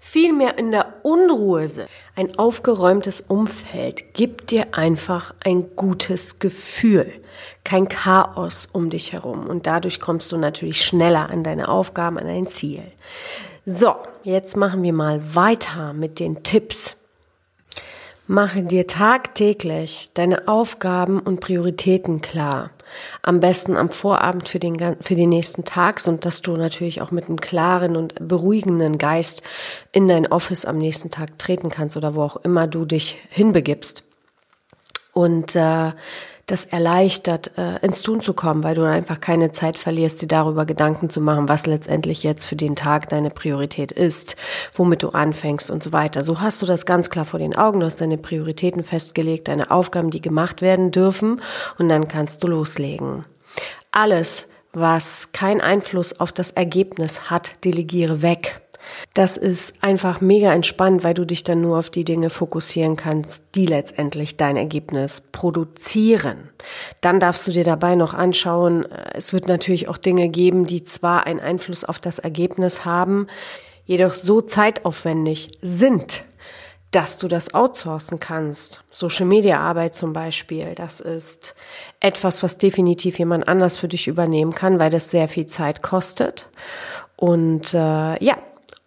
viel 0.06 0.34
mehr 0.34 0.60
in 0.60 0.72
der 0.72 0.94
Unruhe 1.02 1.68
sind. 1.68 1.90
Ein 2.16 2.38
aufgeräumtes 2.38 3.22
Umfeld 3.22 4.14
gibt 4.14 4.52
dir 4.52 4.68
einfach 4.76 5.34
ein 5.44 5.76
gutes 5.76 6.38
Gefühl, 6.38 7.12
kein 7.64 7.90
Chaos 7.90 8.68
um 8.72 8.92
dich 8.92 9.14
herum 9.14 9.48
und 9.48 9.66
dadurch 9.66 10.00
kommst 10.00 10.32
du 10.32 10.38
natürlich 10.38 10.86
schneller 10.86 11.32
an 11.32 11.44
deine 11.44 11.70
Aufgaben, 11.70 12.20
an 12.20 12.28
dein 12.28 12.46
Ziel. 12.46 12.84
So, 13.66 13.96
jetzt 14.24 14.56
machen 14.56 14.84
wir 14.84 14.94
mal 14.94 15.36
weiter 15.36 15.92
mit 15.94 16.20
den 16.20 16.44
Tipps. 16.44 16.96
Mache 18.28 18.62
dir 18.62 18.86
tagtäglich 18.86 20.12
deine 20.14 20.48
Aufgaben 20.48 21.20
und 21.20 21.40
Prioritäten 21.40 22.22
klar. 22.22 22.70
Am 23.22 23.40
besten 23.40 23.78
am 23.78 23.92
Vorabend 23.92 24.50
für 24.50 24.60
den, 24.60 24.98
für 25.02 25.16
den 25.16 25.30
nächsten 25.30 25.66
Tag 25.66 26.02
und 26.08 26.26
dass 26.26 26.42
du 26.42 26.58
natürlich 26.58 27.02
auch 27.02 27.12
mit 27.12 27.26
einem 27.26 27.40
klaren 27.40 27.96
und 27.96 28.16
beruhigenden 28.28 28.98
Geist 28.98 29.44
in 29.92 30.08
dein 30.08 30.28
Office 30.28 30.66
am 30.66 30.78
nächsten 30.78 31.10
Tag 31.10 31.38
treten 31.40 31.70
kannst 31.70 31.98
oder 31.98 32.16
wo 32.16 32.24
auch 32.24 32.38
immer 32.38 32.68
du 32.68 32.86
dich 32.86 33.18
hinbegibst. 33.30 34.04
Und 35.14 35.56
äh, 35.56 35.92
das 36.46 36.66
erleichtert, 36.66 37.58
äh, 37.58 37.84
ins 37.84 38.04
Tun 38.04 38.22
zu 38.22 38.34
kommen, 38.34 38.64
weil 38.64 38.76
du 38.76 38.84
einfach 38.84 39.20
keine 39.20 39.52
Zeit 39.52 39.80
verlierst, 39.80 40.22
dir 40.22 40.28
darüber 40.28 40.66
Gedanken 40.66 41.10
zu 41.10 41.20
machen, 41.20 41.50
was 41.50 41.66
letztendlich 41.66 42.22
jetzt 42.22 42.46
für 42.46 42.56
den 42.56 42.76
Tag 42.76 43.10
deine 43.10 43.32
Priorität 43.32 43.92
ist, 43.92 44.36
womit 44.74 45.02
du 45.02 45.10
anfängst 45.10 45.72
und 45.72 45.82
so 45.82 45.92
weiter. 45.92 46.24
So 46.24 46.42
hast 46.42 46.62
du 46.62 46.68
das 46.68 46.86
ganz 46.86 47.10
klar 47.10 47.26
vor 47.26 47.40
den 47.40 47.56
Augen, 47.56 47.80
du 47.80 47.88
hast 47.88 48.00
deine 48.00 48.18
Prioritäten 48.18 48.84
festgelegt, 48.84 49.48
deine 49.48 49.72
Aufgaben, 49.72 50.12
die 50.12 50.22
gemacht 50.22 50.62
werden 50.62 50.92
dürfen 50.92 51.42
und 51.80 51.90
dann 51.90 52.08
kannst 52.08 52.44
du 52.44 52.48
loslegen. 52.48 53.26
Alles, 53.92 54.48
was 54.72 55.32
keinen 55.32 55.62
Einfluss 55.62 56.20
auf 56.20 56.32
das 56.32 56.52
Ergebnis 56.52 57.32
hat, 57.32 57.64
delegiere 57.64 58.22
weg. 58.22 58.62
Das 59.14 59.38
ist 59.38 59.74
einfach 59.82 60.22
mega 60.22 60.54
entspannt, 60.54 61.04
weil 61.04 61.14
du 61.14 61.26
dich 61.26 61.44
dann 61.44 61.62
nur 61.62 61.80
auf 61.80 61.90
die 61.90 62.04
Dinge 62.04 62.30
fokussieren 62.30 62.96
kannst, 62.96 63.44
die 63.56 63.66
letztendlich 63.66 64.38
dein 64.38 64.58
Ergebnis 64.58 65.22
produzieren. 65.32 66.50
Dann 67.02 67.20
darfst 67.20 67.48
du 67.48 67.52
dir 67.52 67.64
dabei 67.64 67.96
noch 67.96 68.14
anschauen, 68.14 68.86
äh, 68.92 69.12
es 69.14 69.34
wird 69.34 69.48
natürlich 69.48 69.88
auch 69.88 69.98
Dinge 69.98 70.30
geben, 70.30 70.66
die 70.66 70.84
zwar 70.84 71.26
einen 71.26 71.40
Einfluss 71.40 71.84
auf 71.84 72.00
das 72.00 72.20
Ergebnis 72.20 72.86
haben, 72.86 73.28
jedoch 73.86 74.14
so 74.14 74.42
zeitaufwendig 74.42 75.58
sind, 75.62 76.26
dass 76.92 77.18
du 77.18 77.28
das 77.28 77.54
outsourcen 77.54 78.20
kannst. 78.20 78.84
Social 78.92 79.26
Media 79.26 79.60
Arbeit 79.60 79.96
zum 79.96 80.14
Beispiel, 80.14 80.76
das 80.76 81.02
ist 81.02 81.54
etwas, 82.00 82.42
was 82.42 82.58
definitiv 82.58 83.20
jemand 83.20 83.48
anders 83.48 83.78
für 83.78 83.88
dich 83.88 84.08
übernehmen 84.08 84.54
kann, 84.54 84.80
weil 84.80 84.90
das 84.90 85.12
sehr 85.12 85.28
viel 85.28 85.46
Zeit 85.46 85.82
kostet. 85.82 86.48
Und 87.18 87.74
äh, 87.74 88.24
ja, 88.24 88.38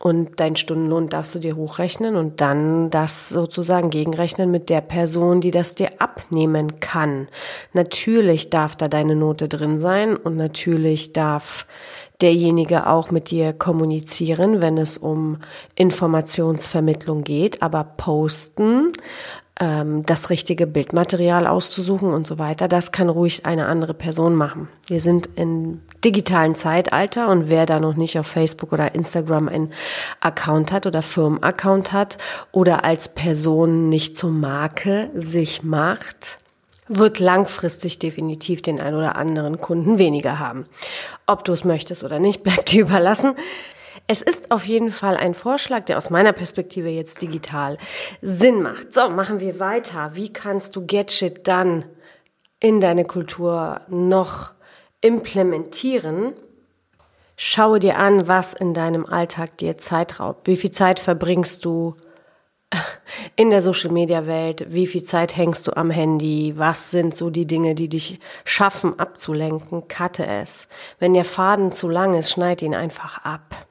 und 0.01 0.39
dein 0.39 0.55
Stundenlohn 0.55 1.09
darfst 1.09 1.35
du 1.35 1.41
dir 1.41 1.57
hochrechnen 1.57 2.15
und 2.15 2.41
dann 2.41 2.89
das 2.91 3.29
sozusagen 3.29 3.91
gegenrechnen 3.91 4.51
mit 4.51 4.71
der 4.71 4.81
Person, 4.81 5.41
die 5.41 5.51
das 5.51 5.75
dir 5.75 5.91
abnehmen 5.99 6.79
kann. 6.79 7.27
Natürlich 7.73 8.49
darf 8.49 8.77
da 8.77 8.87
deine 8.87 9.17
Note 9.17 9.49
drin 9.49 9.81
sein 9.81 10.17
und 10.17 10.37
natürlich 10.37 11.13
darf 11.13 11.67
derjenige 12.21 12.87
auch 12.87 13.11
mit 13.11 13.31
dir 13.31 13.53
kommunizieren, 13.53 14.61
wenn 14.63 14.79
es 14.79 14.99
um 14.99 15.39
Informationsvermittlung 15.75 17.25
geht, 17.25 17.63
aber 17.63 17.85
posten 17.85 18.93
ähm, 19.61 20.05
das 20.07 20.31
richtige 20.31 20.67
Bildmaterial 20.67 21.47
auszusuchen 21.47 22.13
und 22.13 22.27
so 22.27 22.39
weiter. 22.39 22.69
Das 22.69 22.93
kann 22.93 23.09
ruhig 23.09 23.45
eine 23.45 23.67
andere 23.67 23.95
Person 23.95 24.35
machen. 24.35 24.69
Wir 24.87 25.01
sind 25.01 25.29
im 25.37 25.81
digitalen 26.05 26.55
Zeitalter 26.55 27.29
und 27.29 27.51
wer 27.51 27.67
da 27.67 27.81
noch 27.81 27.95
nicht 27.95 28.19
auf 28.19 28.27
Facebook 28.27 28.73
oder 28.73 28.95
Instagram 28.95 29.49
einen 29.49 29.73
Account 30.21 30.73
hat 30.73 30.87
oder 30.87 31.03
Firmenaccount 31.03 31.93
hat 31.93 32.19
oder 32.53 32.85
als 32.85 33.09
Person 33.15 33.89
nicht 33.89 34.17
zur 34.17 34.31
Marke 34.31 35.11
sich 35.15 35.63
macht, 35.63 36.39
wird 36.89 37.19
langfristig 37.19 37.99
definitiv 37.99 38.63
den 38.63 38.81
ein 38.81 38.95
oder 38.95 39.17
anderen 39.17 39.61
Kunden 39.61 39.99
weniger 39.99 40.39
haben. 40.39 40.67
Ob 41.27 41.45
du 41.45 41.53
es 41.53 41.65
möchtest 41.65 42.03
oder 42.05 42.19
nicht, 42.19 42.43
bleibt 42.43 42.73
dir 42.73 42.83
überlassen. 42.83 43.35
Es 44.11 44.23
ist 44.23 44.51
auf 44.51 44.67
jeden 44.67 44.91
Fall 44.91 45.19
ein 45.19 45.35
Vorschlag, 45.35 45.85
der 45.85 45.99
aus 45.99 46.09
meiner 46.09 46.33
Perspektive 46.33 46.89
jetzt 46.89 47.21
digital 47.21 47.77
Sinn 48.23 48.63
macht. 48.63 48.95
So, 48.95 49.11
machen 49.11 49.39
wir 49.39 49.61
weiter. 49.61 50.13
Wie 50.15 50.33
kannst 50.33 50.75
du 50.75 50.87
Gadget 50.87 51.47
dann 51.47 51.85
in 52.59 52.81
deine 52.81 53.05
Kultur 53.05 53.83
noch 53.89 54.55
implementieren? 55.03 56.33
Schaue 57.37 57.81
dir 57.81 57.99
an, 57.99 58.27
was 58.27 58.55
in 58.55 58.73
deinem 58.73 59.05
Alltag 59.05 59.59
dir 59.59 59.77
Zeit 59.77 60.21
raubt. 60.21 60.47
Wie 60.47 60.57
viel 60.57 60.73
Zeit 60.73 61.01
verbringst 61.01 61.67
du 61.67 61.95
in 63.37 63.51
der 63.51 63.61
Social 63.61 63.93
Media 63.93 64.27
Welt, 64.27 64.69
wie 64.71 64.87
viel 64.87 65.03
Zeit 65.03 65.37
hängst 65.37 65.69
du 65.69 65.77
am 65.77 65.91
Handy, 65.91 66.55
was 66.57 66.91
sind 66.91 67.15
so 67.15 67.29
die 67.29 67.47
Dinge, 67.47 67.75
die 67.75 67.91
dich 67.91 68.21
schaffen 68.47 68.99
abzulenken, 68.99 69.87
cutte 69.87 70.25
es. 70.25 70.67
Wenn 70.99 71.13
der 71.13 71.27
Faden 71.27 71.73
zu 71.73 71.91
lang 71.91 72.15
ist, 72.15 72.31
schneid 72.31 72.63
ihn 72.63 72.75
einfach 72.75 73.23
ab. 73.23 73.68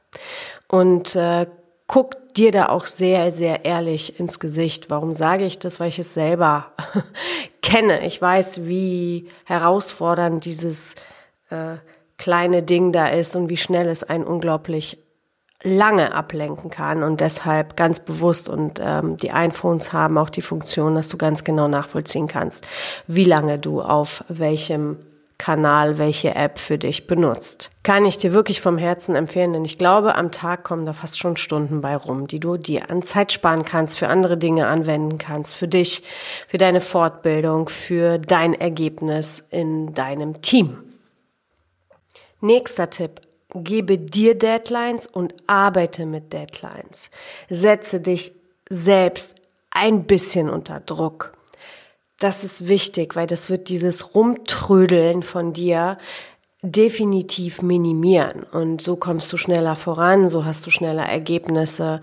Und 0.67 1.15
äh, 1.15 1.47
guck 1.87 2.33
dir 2.33 2.51
da 2.51 2.69
auch 2.69 2.85
sehr, 2.85 3.31
sehr 3.31 3.65
ehrlich 3.65 4.19
ins 4.19 4.39
Gesicht. 4.39 4.89
Warum 4.89 5.15
sage 5.15 5.45
ich 5.45 5.59
das? 5.59 5.79
Weil 5.79 5.89
ich 5.89 5.99
es 5.99 6.13
selber 6.13 6.71
kenne. 7.61 8.05
Ich 8.05 8.21
weiß, 8.21 8.65
wie 8.65 9.29
herausfordernd 9.45 10.45
dieses 10.45 10.95
äh, 11.49 11.77
kleine 12.17 12.63
Ding 12.63 12.91
da 12.91 13.07
ist 13.07 13.35
und 13.35 13.49
wie 13.49 13.57
schnell 13.57 13.87
es 13.87 14.03
einen 14.03 14.25
unglaublich 14.25 14.97
lange 15.63 16.13
ablenken 16.13 16.69
kann 16.69 17.01
und 17.01 17.19
deshalb 17.19 17.75
ganz 17.75 17.99
bewusst 17.99 18.47
und 18.47 18.79
ähm, 18.79 19.17
die 19.17 19.31
iPhones 19.31 19.91
haben 19.91 20.17
auch 20.19 20.29
die 20.29 20.43
Funktion, 20.43 20.93
dass 20.93 21.09
du 21.09 21.17
ganz 21.17 21.43
genau 21.43 21.67
nachvollziehen 21.67 22.27
kannst, 22.27 22.67
wie 23.07 23.23
lange 23.23 23.57
du 23.57 23.81
auf 23.81 24.23
welchem 24.27 24.97
Kanal 25.37 25.99
welche 25.99 26.33
App 26.33 26.59
für 26.59 26.77
dich 26.77 27.05
benutzt. 27.05 27.69
Kann 27.83 28.05
ich 28.05 28.17
dir 28.17 28.33
wirklich 28.33 28.59
vom 28.59 28.77
Herzen 28.77 29.15
empfehlen, 29.15 29.53
denn 29.53 29.65
ich 29.65 29.77
glaube, 29.77 30.15
am 30.15 30.31
Tag 30.31 30.63
kommen 30.63 30.85
da 30.85 30.93
fast 30.93 31.19
schon 31.19 31.37
Stunden 31.37 31.81
bei 31.81 31.95
rum, 31.95 32.27
die 32.27 32.39
du 32.39 32.57
dir 32.57 32.89
an 32.89 33.03
Zeit 33.03 33.31
sparen 33.31 33.63
kannst, 33.63 33.99
für 33.99 34.07
andere 34.07 34.37
Dinge 34.37 34.67
anwenden 34.67 35.17
kannst, 35.17 35.55
für 35.55 35.67
dich, 35.67 36.03
für 36.47 36.57
deine 36.57 36.81
Fortbildung, 36.81 37.69
für 37.69 38.17
dein 38.17 38.53
Ergebnis 38.53 39.45
in 39.51 39.93
deinem 39.93 40.41
Team. 40.41 40.79
Nächster 42.41 42.89
Tipp. 42.89 43.21
Gebe 43.53 43.97
dir 43.97 44.37
Deadlines 44.37 45.07
und 45.07 45.33
arbeite 45.47 46.05
mit 46.05 46.33
Deadlines. 46.33 47.09
Setze 47.49 48.01
dich 48.01 48.33
selbst 48.69 49.35
ein 49.69 50.03
bisschen 50.03 50.49
unter 50.49 50.81
Druck. 50.81 51.36
Das 52.19 52.43
ist 52.43 52.67
wichtig, 52.67 53.15
weil 53.15 53.27
das 53.27 53.49
wird 53.49 53.69
dieses 53.69 54.15
Rumtrödeln 54.15 55.21
von 55.21 55.53
dir 55.53 55.97
definitiv 56.61 57.61
minimieren. 57.61 58.43
Und 58.43 58.81
so 58.81 58.95
kommst 58.95 59.31
du 59.31 59.37
schneller 59.37 59.75
voran, 59.75 60.27
so 60.27 60.43
hast 60.43 60.65
du 60.65 60.71
schneller 60.71 61.05
Ergebnisse 61.05 62.01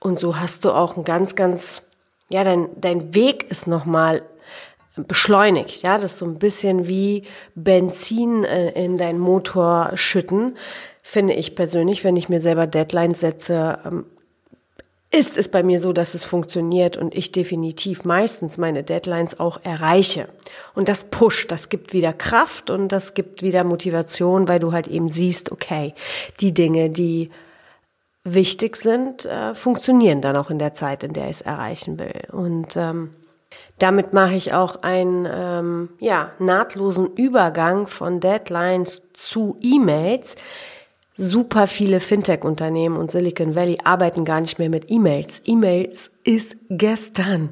und 0.00 0.18
so 0.18 0.40
hast 0.40 0.64
du 0.64 0.72
auch 0.72 0.96
ein 0.96 1.04
ganz, 1.04 1.36
ganz, 1.36 1.82
ja, 2.28 2.42
dein, 2.42 2.68
dein 2.76 3.14
Weg 3.14 3.50
ist 3.50 3.68
nochmal 3.68 4.22
beschleunigt. 4.96 5.82
Ja, 5.82 5.96
das 5.96 6.14
ist 6.14 6.18
so 6.18 6.26
ein 6.26 6.38
bisschen 6.38 6.88
wie 6.88 7.22
Benzin 7.54 8.44
äh, 8.44 8.70
in 8.70 8.98
deinen 8.98 9.18
Motor 9.18 9.92
schütten, 9.94 10.56
finde 11.02 11.34
ich 11.34 11.54
persönlich, 11.54 12.04
wenn 12.04 12.16
ich 12.16 12.28
mir 12.28 12.40
selber 12.40 12.66
Deadlines 12.66 13.20
setze, 13.20 13.78
ähm, 13.84 14.06
ist 15.12 15.36
es 15.36 15.48
bei 15.48 15.62
mir 15.62 15.78
so, 15.78 15.92
dass 15.92 16.14
es 16.14 16.24
funktioniert 16.24 16.96
und 16.96 17.14
ich 17.14 17.32
definitiv 17.32 18.04
meistens 18.04 18.56
meine 18.56 18.82
Deadlines 18.82 19.38
auch 19.38 19.60
erreiche. 19.62 20.26
Und 20.74 20.88
das 20.88 21.04
pusht, 21.04 21.52
das 21.52 21.68
gibt 21.68 21.92
wieder 21.92 22.14
Kraft 22.14 22.70
und 22.70 22.88
das 22.88 23.12
gibt 23.12 23.42
wieder 23.42 23.62
Motivation, 23.62 24.48
weil 24.48 24.58
du 24.58 24.72
halt 24.72 24.88
eben 24.88 25.10
siehst, 25.10 25.52
okay, 25.52 25.94
die 26.40 26.54
Dinge, 26.54 26.88
die 26.88 27.30
wichtig 28.24 28.76
sind, 28.76 29.26
äh, 29.26 29.54
funktionieren 29.54 30.22
dann 30.22 30.36
auch 30.36 30.48
in 30.48 30.58
der 30.58 30.72
Zeit, 30.72 31.04
in 31.04 31.12
der 31.12 31.24
ich 31.24 31.36
es 31.36 31.42
erreichen 31.42 31.98
will. 31.98 32.22
Und 32.32 32.76
ähm, 32.76 33.10
damit 33.78 34.14
mache 34.14 34.34
ich 34.34 34.54
auch 34.54 34.82
einen 34.82 35.28
ähm, 35.30 35.88
ja, 35.98 36.30
nahtlosen 36.38 37.06
Übergang 37.16 37.86
von 37.86 38.20
Deadlines 38.20 39.12
zu 39.12 39.58
E-Mails. 39.60 40.36
Super 41.14 41.66
viele 41.66 42.00
Fintech-Unternehmen 42.00 42.96
und 42.96 43.10
Silicon 43.10 43.54
Valley 43.54 43.78
arbeiten 43.84 44.24
gar 44.24 44.40
nicht 44.40 44.58
mehr 44.58 44.70
mit 44.70 44.90
E-Mails. 44.90 45.42
E-Mails 45.44 46.10
ist 46.24 46.56
gestern. 46.70 47.50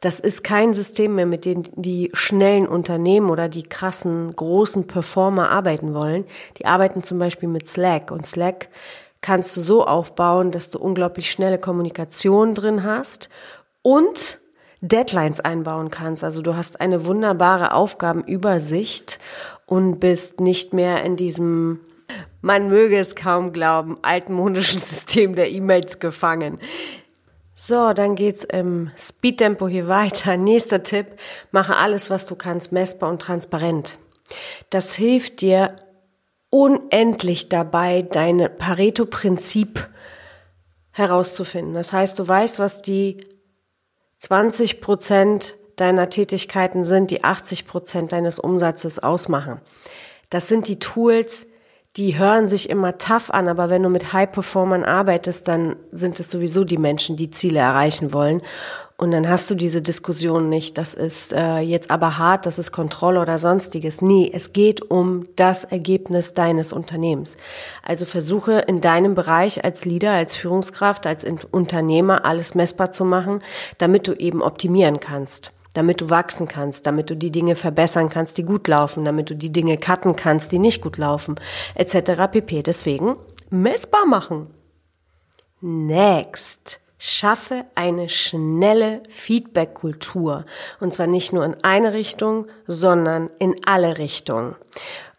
Das 0.00 0.20
ist 0.20 0.44
kein 0.44 0.74
System 0.74 1.14
mehr, 1.14 1.26
mit 1.26 1.46
dem 1.46 1.62
die 1.74 2.10
schnellen 2.12 2.68
Unternehmen 2.68 3.30
oder 3.30 3.48
die 3.48 3.62
krassen, 3.62 4.30
großen 4.36 4.86
Performer 4.86 5.50
arbeiten 5.50 5.94
wollen. 5.94 6.26
Die 6.58 6.66
arbeiten 6.66 7.02
zum 7.02 7.18
Beispiel 7.18 7.48
mit 7.48 7.66
Slack 7.66 8.10
und 8.10 8.26
Slack 8.26 8.68
kannst 9.20 9.56
du 9.56 9.62
so 9.62 9.86
aufbauen, 9.86 10.50
dass 10.50 10.68
du 10.68 10.78
unglaublich 10.78 11.30
schnelle 11.30 11.58
Kommunikation 11.58 12.54
drin 12.54 12.84
hast 12.84 13.30
und 13.80 14.38
Deadlines 14.82 15.40
einbauen 15.40 15.90
kannst. 15.90 16.22
Also 16.22 16.42
du 16.42 16.54
hast 16.54 16.80
eine 16.80 17.06
wunderbare 17.06 17.72
Aufgabenübersicht 17.72 19.18
und 19.64 19.98
bist 19.98 20.40
nicht 20.40 20.74
mehr 20.74 21.02
in 21.02 21.16
diesem, 21.16 21.80
man 22.44 22.68
möge 22.68 22.98
es 22.98 23.16
kaum 23.16 23.54
glauben, 23.54 23.96
altmodischen 24.02 24.78
System 24.78 25.34
der 25.34 25.50
E-Mails 25.50 25.98
gefangen. 25.98 26.58
So, 27.54 27.94
dann 27.94 28.16
geht's 28.16 28.44
im 28.44 28.90
Speedtempo 28.98 29.66
hier 29.66 29.88
weiter. 29.88 30.36
Nächster 30.36 30.82
Tipp, 30.82 31.06
mache 31.52 31.76
alles, 31.76 32.10
was 32.10 32.26
du 32.26 32.36
kannst, 32.36 32.70
messbar 32.70 33.08
und 33.08 33.22
transparent. 33.22 33.96
Das 34.68 34.94
hilft 34.94 35.40
dir 35.40 35.74
unendlich 36.50 37.48
dabei, 37.48 38.02
deine 38.02 38.50
Pareto-Prinzip 38.50 39.88
herauszufinden. 40.90 41.74
Das 41.74 41.94
heißt, 41.94 42.18
du 42.18 42.28
weißt, 42.28 42.58
was 42.58 42.82
die 42.82 43.24
20 44.18 44.82
Prozent 44.82 45.56
deiner 45.76 46.10
Tätigkeiten 46.10 46.84
sind, 46.84 47.10
die 47.10 47.24
80 47.24 47.66
Prozent 47.66 48.12
deines 48.12 48.38
Umsatzes 48.38 48.98
ausmachen. 48.98 49.60
Das 50.28 50.48
sind 50.48 50.68
die 50.68 50.78
Tools, 50.78 51.46
die 51.96 52.18
hören 52.18 52.48
sich 52.48 52.70
immer 52.70 52.98
tough 52.98 53.30
an, 53.30 53.46
aber 53.46 53.70
wenn 53.70 53.84
du 53.84 53.88
mit 53.88 54.12
High-Performern 54.12 54.82
arbeitest, 54.82 55.46
dann 55.46 55.76
sind 55.92 56.18
es 56.18 56.28
sowieso 56.28 56.64
die 56.64 56.76
Menschen, 56.76 57.16
die 57.16 57.30
Ziele 57.30 57.60
erreichen 57.60 58.12
wollen. 58.12 58.42
Und 58.96 59.12
dann 59.12 59.28
hast 59.28 59.50
du 59.50 59.54
diese 59.54 59.82
Diskussion 59.82 60.48
nicht, 60.48 60.78
das 60.78 60.94
ist 60.94 61.32
äh, 61.32 61.58
jetzt 61.58 61.90
aber 61.90 62.18
hart, 62.18 62.46
das 62.46 62.58
ist 62.58 62.72
Kontrolle 62.72 63.20
oder 63.20 63.38
sonstiges. 63.38 64.02
Nee, 64.02 64.30
es 64.32 64.52
geht 64.52 64.88
um 64.88 65.24
das 65.36 65.64
Ergebnis 65.64 66.34
deines 66.34 66.72
Unternehmens. 66.72 67.36
Also 67.82 68.06
versuche 68.06 68.52
in 68.52 68.80
deinem 68.80 69.14
Bereich 69.14 69.64
als 69.64 69.84
Leader, 69.84 70.12
als 70.12 70.34
Führungskraft, 70.36 71.06
als 71.06 71.24
Unternehmer 71.50 72.24
alles 72.24 72.54
messbar 72.54 72.90
zu 72.90 73.04
machen, 73.04 73.40
damit 73.78 74.08
du 74.08 74.14
eben 74.14 74.42
optimieren 74.42 75.00
kannst 75.00 75.52
damit 75.74 76.00
du 76.00 76.10
wachsen 76.10 76.48
kannst, 76.48 76.86
damit 76.86 77.10
du 77.10 77.16
die 77.16 77.30
Dinge 77.30 77.56
verbessern 77.56 78.08
kannst, 78.08 78.38
die 78.38 78.44
gut 78.44 78.66
laufen, 78.68 79.04
damit 79.04 79.28
du 79.28 79.36
die 79.36 79.52
Dinge 79.52 79.76
cutten 79.76 80.16
kannst, 80.16 80.52
die 80.52 80.58
nicht 80.58 80.80
gut 80.80 80.96
laufen, 80.96 81.34
etc. 81.74 82.22
pp. 82.30 82.62
Deswegen 82.62 83.16
messbar 83.50 84.06
machen. 84.06 84.46
Next. 85.60 86.80
Schaffe 86.98 87.66
eine 87.74 88.08
schnelle 88.08 89.02
Feedback-Kultur. 89.10 90.46
Und 90.80 90.94
zwar 90.94 91.06
nicht 91.06 91.34
nur 91.34 91.44
in 91.44 91.62
eine 91.62 91.92
Richtung, 91.92 92.46
sondern 92.66 93.30
in 93.38 93.56
alle 93.66 93.98
Richtungen. 93.98 94.54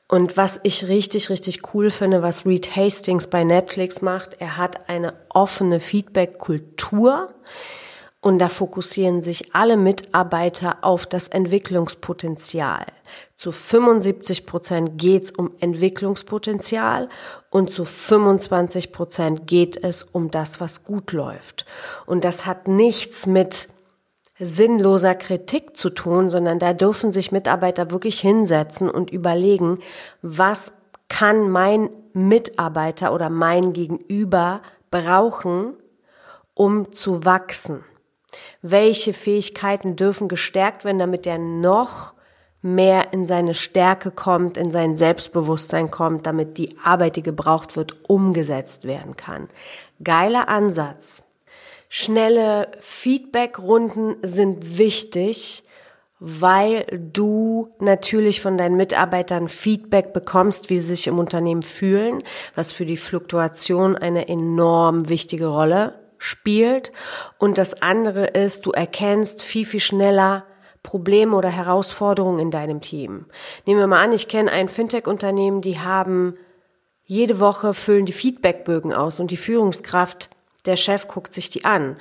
Und 0.07 0.37
was 0.37 0.59
ich 0.63 0.87
richtig, 0.87 1.29
richtig 1.29 1.73
cool 1.73 1.91
finde, 1.91 2.21
was 2.21 2.45
Reed 2.45 2.75
Hastings 2.75 3.27
bei 3.27 3.43
Netflix 3.43 4.01
macht, 4.01 4.37
er 4.39 4.57
hat 4.57 4.87
eine 4.89 5.13
offene 5.29 5.79
Feedback-Kultur. 5.79 7.33
Und 8.25 8.39
da 8.39 8.49
fokussieren 8.49 9.21
sich 9.21 9.53
alle 9.53 9.77
Mitarbeiter 9.77 10.77
auf 10.81 11.05
das 11.05 11.27
Entwicklungspotenzial. 11.27 12.83
Zu 13.35 13.51
75 13.51 14.47
Prozent 14.47 14.97
geht 14.97 15.25
es 15.25 15.31
um 15.31 15.51
Entwicklungspotenzial 15.59 17.07
und 17.51 17.69
zu 17.69 17.85
25 17.85 18.91
Prozent 18.91 19.45
geht 19.45 19.77
es 19.83 20.01
um 20.01 20.31
das, 20.31 20.59
was 20.59 20.83
gut 20.85 21.11
läuft. 21.11 21.67
Und 22.07 22.25
das 22.25 22.47
hat 22.47 22.67
nichts 22.67 23.27
mit 23.27 23.69
sinnloser 24.39 25.13
Kritik 25.13 25.77
zu 25.77 25.91
tun, 25.91 26.31
sondern 26.31 26.57
da 26.57 26.73
dürfen 26.73 27.11
sich 27.11 27.31
Mitarbeiter 27.31 27.91
wirklich 27.91 28.21
hinsetzen 28.21 28.89
und 28.89 29.11
überlegen, 29.11 29.77
was 30.23 30.73
kann 31.09 31.51
mein 31.51 31.91
Mitarbeiter 32.13 33.13
oder 33.13 33.29
mein 33.29 33.73
Gegenüber 33.73 34.61
brauchen, 34.89 35.75
um 36.55 36.91
zu 36.91 37.23
wachsen 37.23 37.83
welche 38.61 39.13
Fähigkeiten 39.13 39.95
dürfen 39.95 40.27
gestärkt 40.27 40.85
werden, 40.85 40.99
damit 40.99 41.27
er 41.27 41.37
noch 41.37 42.13
mehr 42.65 43.13
in 43.13 43.27
seine 43.27 43.53
Stärke 43.53 44.09
kommt, 44.09 44.57
in 44.57 44.71
sein 44.71 44.97
Selbstbewusstsein 44.97 45.91
kommt, 45.91 46.25
damit 46.25 46.57
die 46.57 46.77
Arbeit, 46.83 47.15
die 47.15 47.23
gebraucht 47.23 47.75
wird, 47.77 48.09
umgesetzt 48.09 48.85
werden 48.85 49.15
kann. 49.15 49.49
Geiler 50.03 50.49
Ansatz. 50.49 51.21
Schnelle 51.89 52.71
Feedbackrunden 52.79 54.15
sind 54.23 54.79
wichtig, 54.79 55.63
weil 56.19 56.85
du 57.13 57.69
natürlich 57.79 58.41
von 58.41 58.57
deinen 58.57 58.77
Mitarbeitern 58.77 59.47
Feedback 59.47 60.11
bekommst, 60.11 60.71
wie 60.71 60.77
sie 60.77 60.87
sich 60.87 61.05
im 61.05 61.19
Unternehmen 61.19 61.61
fühlen, 61.61 62.23
was 62.55 62.71
für 62.71 62.87
die 62.87 62.97
Fluktuation 62.97 63.95
eine 63.95 64.27
enorm 64.27 65.07
wichtige 65.07 65.47
Rolle 65.47 66.04
spielt. 66.25 66.91
Und 67.37 67.57
das 67.57 67.81
andere 67.81 68.25
ist, 68.25 68.65
du 68.65 68.71
erkennst 68.71 69.41
viel, 69.41 69.65
viel 69.65 69.79
schneller 69.79 70.45
Probleme 70.83 71.35
oder 71.35 71.49
Herausforderungen 71.49 72.39
in 72.39 72.51
deinem 72.51 72.81
Team. 72.81 73.25
Nehmen 73.65 73.79
wir 73.79 73.87
mal 73.87 74.03
an, 74.03 74.11
ich 74.11 74.27
kenne 74.27 74.51
ein 74.51 74.69
Fintech-Unternehmen, 74.69 75.61
die 75.61 75.79
haben 75.79 76.37
jede 77.05 77.39
Woche 77.39 77.73
füllen 77.73 78.05
die 78.05 78.13
Feedbackbögen 78.13 78.93
aus 78.93 79.19
und 79.19 79.29
die 79.31 79.37
Führungskraft 79.37 80.29
Der 80.65 80.75
Chef 80.75 81.07
guckt 81.07 81.31
sich 81.33 81.51
die 81.51 81.63
an. 81.63 81.97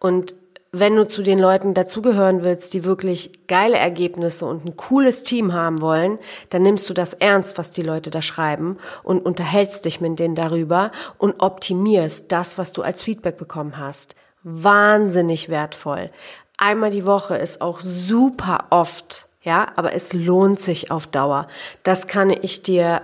Und 0.00 0.34
wenn 0.70 0.96
du 0.96 1.06
zu 1.06 1.22
den 1.22 1.38
Leuten 1.38 1.72
dazugehören 1.72 2.44
willst, 2.44 2.74
die 2.74 2.84
wirklich 2.84 3.46
geile 3.46 3.78
Ergebnisse 3.78 4.44
und 4.44 4.64
ein 4.66 4.76
cooles 4.76 5.22
Team 5.22 5.54
haben 5.54 5.80
wollen, 5.80 6.18
dann 6.50 6.62
nimmst 6.62 6.88
du 6.90 6.94
das 6.94 7.14
ernst, 7.14 7.56
was 7.56 7.70
die 7.70 7.82
Leute 7.82 8.10
da 8.10 8.20
schreiben 8.20 8.76
und 9.02 9.24
unterhältst 9.24 9.84
dich 9.84 10.00
mit 10.00 10.18
denen 10.18 10.34
darüber 10.34 10.92
und 11.16 11.40
optimierst 11.40 12.30
das, 12.30 12.58
was 12.58 12.72
du 12.72 12.82
als 12.82 13.02
Feedback 13.02 13.38
bekommen 13.38 13.78
hast. 13.78 14.14
Wahnsinnig 14.42 15.48
wertvoll. 15.48 16.10
Einmal 16.58 16.90
die 16.90 17.06
Woche 17.06 17.36
ist 17.36 17.60
auch 17.62 17.80
super 17.80 18.66
oft, 18.70 19.28
ja, 19.42 19.68
aber 19.76 19.94
es 19.94 20.12
lohnt 20.12 20.60
sich 20.60 20.90
auf 20.90 21.06
Dauer. 21.06 21.48
Das 21.82 22.08
kann 22.08 22.30
ich 22.30 22.62
dir 22.62 23.02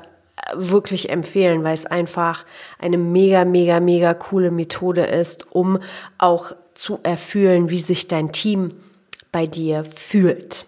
wirklich 0.53 1.09
empfehlen, 1.09 1.65
weil 1.65 1.75
es 1.75 1.87
einfach 1.87 2.45
eine 2.79 2.99
mega, 2.99 3.45
mega, 3.45 3.81
mega 3.81 4.13
coole 4.13 4.51
Methode 4.51 5.07
ist, 5.07 5.47
um 5.53 5.79
auch 6.19 6.53
zu 6.75 6.99
erfühlen, 7.03 7.71
wie 7.71 7.81
sich 7.81 8.09
dein 8.09 8.33
Team 8.33 8.73
bei 9.33 9.47
dir 9.47 9.85
fühlt. 9.85 10.67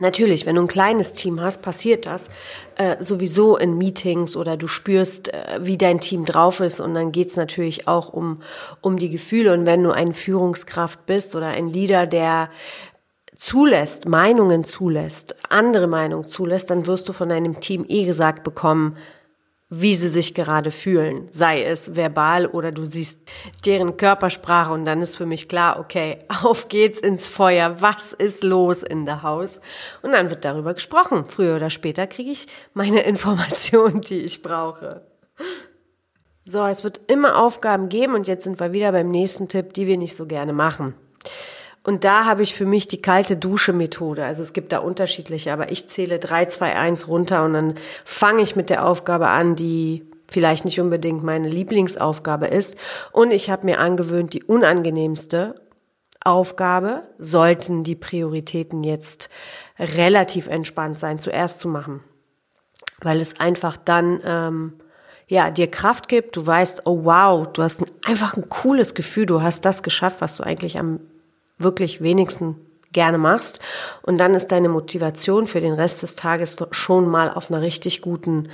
Natürlich, 0.00 0.46
wenn 0.46 0.56
du 0.56 0.62
ein 0.62 0.68
kleines 0.68 1.12
Team 1.12 1.40
hast, 1.40 1.62
passiert 1.62 2.06
das 2.06 2.28
äh, 2.76 2.96
sowieso 2.98 3.56
in 3.56 3.78
Meetings 3.78 4.36
oder 4.36 4.56
du 4.56 4.66
spürst, 4.66 5.32
äh, 5.32 5.60
wie 5.60 5.78
dein 5.78 6.00
Team 6.00 6.24
drauf 6.24 6.60
ist 6.60 6.80
und 6.80 6.94
dann 6.94 7.12
geht's 7.12 7.36
natürlich 7.36 7.86
auch 7.86 8.12
um, 8.12 8.42
um 8.80 8.98
die 8.98 9.10
Gefühle. 9.10 9.52
Und 9.52 9.64
wenn 9.64 9.84
du 9.84 9.92
eine 9.92 10.14
Führungskraft 10.14 11.06
bist 11.06 11.36
oder 11.36 11.48
ein 11.48 11.68
Leader, 11.68 12.06
der 12.06 12.50
zulässt, 13.36 14.08
Meinungen 14.08 14.64
zulässt, 14.64 15.36
andere 15.48 15.86
Meinungen 15.86 16.26
zulässt, 16.26 16.70
dann 16.70 16.86
wirst 16.86 17.08
du 17.08 17.12
von 17.12 17.28
deinem 17.28 17.60
Team 17.60 17.84
eh 17.86 18.04
gesagt 18.04 18.42
bekommen, 18.44 18.96
wie 19.74 19.96
sie 19.96 20.10
sich 20.10 20.34
gerade 20.34 20.70
fühlen, 20.70 21.28
sei 21.32 21.64
es 21.64 21.96
verbal 21.96 22.44
oder 22.44 22.72
du 22.72 22.84
siehst 22.84 23.20
deren 23.64 23.96
Körpersprache 23.96 24.70
und 24.70 24.84
dann 24.84 25.00
ist 25.00 25.16
für 25.16 25.24
mich 25.24 25.48
klar, 25.48 25.80
okay, 25.80 26.18
auf 26.42 26.68
geht's 26.68 27.00
ins 27.00 27.26
Feuer, 27.26 27.80
was 27.80 28.12
ist 28.12 28.44
los 28.44 28.82
in 28.82 29.06
der 29.06 29.22
Haus? 29.22 29.62
Und 30.02 30.12
dann 30.12 30.28
wird 30.28 30.44
darüber 30.44 30.74
gesprochen. 30.74 31.24
Früher 31.24 31.56
oder 31.56 31.70
später 31.70 32.06
kriege 32.06 32.30
ich 32.30 32.48
meine 32.74 33.00
Informationen, 33.04 34.02
die 34.02 34.20
ich 34.20 34.42
brauche. 34.42 35.06
So, 36.44 36.66
es 36.66 36.84
wird 36.84 37.00
immer 37.06 37.38
Aufgaben 37.38 37.88
geben 37.88 38.14
und 38.14 38.26
jetzt 38.26 38.44
sind 38.44 38.60
wir 38.60 38.74
wieder 38.74 38.92
beim 38.92 39.08
nächsten 39.08 39.48
Tipp, 39.48 39.72
die 39.72 39.86
wir 39.86 39.96
nicht 39.96 40.18
so 40.18 40.26
gerne 40.26 40.52
machen. 40.52 40.94
Und 41.84 42.04
da 42.04 42.24
habe 42.26 42.42
ich 42.42 42.54
für 42.54 42.64
mich 42.64 42.86
die 42.86 43.02
kalte 43.02 43.36
Dusche-Methode. 43.36 44.24
Also 44.24 44.42
es 44.42 44.52
gibt 44.52 44.72
da 44.72 44.78
unterschiedliche, 44.78 45.52
aber 45.52 45.72
ich 45.72 45.88
zähle 45.88 46.18
3, 46.18 46.46
2, 46.46 46.76
1 46.76 47.08
runter 47.08 47.44
und 47.44 47.54
dann 47.54 47.74
fange 48.04 48.42
ich 48.42 48.54
mit 48.54 48.70
der 48.70 48.86
Aufgabe 48.86 49.28
an, 49.28 49.56
die 49.56 50.06
vielleicht 50.30 50.64
nicht 50.64 50.80
unbedingt 50.80 51.24
meine 51.24 51.48
Lieblingsaufgabe 51.48 52.46
ist. 52.46 52.76
Und 53.10 53.32
ich 53.32 53.50
habe 53.50 53.66
mir 53.66 53.80
angewöhnt, 53.80 54.32
die 54.32 54.44
unangenehmste 54.44 55.60
Aufgabe, 56.24 57.02
sollten 57.18 57.82
die 57.82 57.96
Prioritäten 57.96 58.84
jetzt 58.84 59.28
relativ 59.78 60.46
entspannt 60.46 60.98
sein, 61.00 61.18
zuerst 61.18 61.58
zu 61.58 61.68
machen. 61.68 62.02
Weil 63.00 63.20
es 63.20 63.40
einfach 63.40 63.76
dann 63.76 64.20
ähm, 64.24 64.72
ja, 65.26 65.50
dir 65.50 65.68
Kraft 65.68 66.08
gibt, 66.08 66.36
du 66.36 66.46
weißt, 66.46 66.82
oh 66.86 67.04
wow, 67.04 67.48
du 67.52 67.62
hast 67.62 67.82
einfach 68.04 68.36
ein 68.36 68.48
cooles 68.48 68.94
Gefühl, 68.94 69.26
du 69.26 69.42
hast 69.42 69.64
das 69.64 69.82
geschafft, 69.82 70.20
was 70.20 70.36
du 70.36 70.44
eigentlich 70.44 70.78
am 70.78 71.00
wirklich 71.62 72.02
wenigsten 72.02 72.56
gerne 72.92 73.18
machst. 73.18 73.60
Und 74.02 74.18
dann 74.18 74.34
ist 74.34 74.52
deine 74.52 74.68
Motivation 74.68 75.46
für 75.46 75.60
den 75.60 75.72
Rest 75.74 76.02
des 76.02 76.14
Tages 76.14 76.56
schon 76.70 77.08
mal 77.08 77.30
auf 77.30 77.50
einer 77.50 77.62
richtig 77.62 78.02
guten 78.02 78.48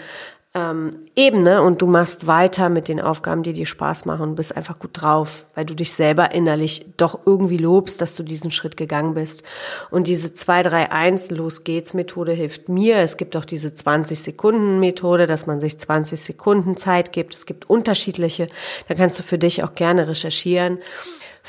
ähm, 0.54 0.90
Ebene 1.14 1.62
und 1.62 1.82
du 1.82 1.86
machst 1.86 2.26
weiter 2.26 2.68
mit 2.68 2.88
den 2.88 3.00
Aufgaben, 3.00 3.42
die 3.42 3.52
dir 3.52 3.66
Spaß 3.66 4.06
machen 4.06 4.30
und 4.30 4.34
bist 4.34 4.56
einfach 4.56 4.78
gut 4.78 4.90
drauf, 4.94 5.44
weil 5.54 5.66
du 5.66 5.74
dich 5.74 5.92
selber 5.92 6.32
innerlich 6.32 6.86
doch 6.96 7.20
irgendwie 7.26 7.58
lobst, 7.58 8.00
dass 8.00 8.16
du 8.16 8.22
diesen 8.22 8.50
Schritt 8.50 8.76
gegangen 8.76 9.14
bist. 9.14 9.42
Und 9.90 10.06
diese 10.06 10.32
2, 10.32 10.62
3, 10.62 10.90
1, 10.90 11.30
los 11.30 11.64
geht's 11.64 11.92
Methode 11.92 12.32
hilft 12.32 12.68
mir. 12.68 12.96
Es 12.98 13.18
gibt 13.18 13.36
auch 13.36 13.44
diese 13.44 13.74
20 13.74 14.22
Sekunden 14.22 14.80
Methode, 14.80 15.26
dass 15.26 15.46
man 15.46 15.60
sich 15.60 15.78
20 15.78 16.20
Sekunden 16.20 16.76
Zeit 16.76 17.12
gibt. 17.12 17.34
Es 17.34 17.44
gibt 17.44 17.68
unterschiedliche. 17.68 18.48
Da 18.88 18.94
kannst 18.94 19.18
du 19.18 19.22
für 19.22 19.38
dich 19.38 19.62
auch 19.64 19.74
gerne 19.74 20.08
recherchieren. 20.08 20.78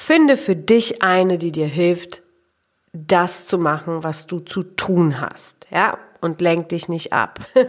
Finde 0.02 0.38
für 0.38 0.56
dich 0.56 1.04
eine, 1.04 1.38
die 1.38 1.52
dir 1.52 1.68
hilft, 1.68 2.24
das 2.94 3.46
zu 3.46 3.58
machen, 3.60 4.02
was 4.02 4.28
du 4.28 4.40
zu 4.40 4.64
tun 4.64 5.20
hast, 5.20 5.68
ja, 5.72 6.00
und 6.22 6.40
lenk 6.40 6.70
dich 6.70 6.88
nicht 6.88 7.12
ab. 7.12 7.42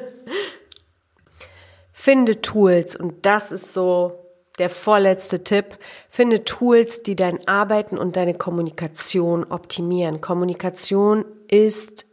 Finde 1.93 2.41
Tools 2.41 2.95
und 2.95 3.27
das 3.27 3.51
ist 3.51 3.75
so 3.75 4.25
der 4.59 4.71
vorletzte 4.71 5.43
Tipp. 5.43 5.77
Finde 6.09 6.45
Tools, 6.45 7.03
die 7.03 7.17
dein 7.17 7.47
Arbeiten 7.49 7.99
und 7.99 8.15
deine 8.15 8.35
Kommunikation 8.35 9.45
optimieren. 9.45 10.21
Kommunikation 10.21 11.25
ist 11.49 12.07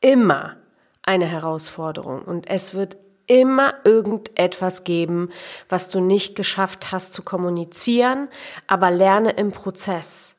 immer 0.00 0.56
eine 1.02 1.26
Herausforderung 1.26 2.22
und 2.22 2.50
es 2.50 2.74
wird 2.74 2.98
immer 3.30 3.74
irgendetwas 3.84 4.82
geben, 4.82 5.30
was 5.68 5.88
du 5.88 6.00
nicht 6.00 6.34
geschafft 6.34 6.90
hast 6.90 7.14
zu 7.14 7.22
kommunizieren, 7.22 8.28
aber 8.66 8.90
lerne 8.90 9.30
im 9.30 9.52
Prozess. 9.52 10.34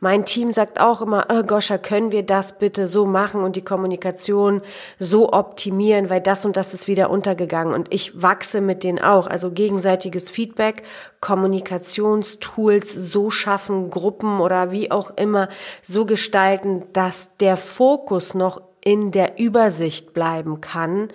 Mein 0.00 0.24
Team 0.24 0.50
sagt 0.50 0.80
auch 0.80 1.02
immer, 1.02 1.26
oh 1.30 1.42
Goscha, 1.42 1.76
können 1.76 2.10
wir 2.10 2.24
das 2.24 2.58
bitte 2.58 2.86
so 2.86 3.04
machen 3.04 3.44
und 3.44 3.54
die 3.54 3.64
Kommunikation 3.64 4.62
so 4.98 5.32
optimieren, 5.32 6.08
weil 6.08 6.22
das 6.22 6.46
und 6.46 6.56
das 6.56 6.72
ist 6.72 6.88
wieder 6.88 7.10
untergegangen 7.10 7.74
und 7.74 7.92
ich 7.92 8.20
wachse 8.20 8.62
mit 8.62 8.82
denen 8.82 8.98
auch. 8.98 9.26
Also 9.26 9.50
gegenseitiges 9.52 10.30
Feedback, 10.30 10.84
Kommunikationstools 11.20 12.94
so 12.94 13.30
schaffen, 13.30 13.90
Gruppen 13.90 14.40
oder 14.40 14.72
wie 14.72 14.90
auch 14.90 15.10
immer 15.16 15.48
so 15.82 16.06
gestalten, 16.06 16.84
dass 16.94 17.36
der 17.36 17.58
Fokus 17.58 18.34
noch 18.34 18.62
in 18.80 19.12
der 19.12 19.38
Übersicht 19.38 20.14
bleiben 20.14 20.60
kann 20.62 21.10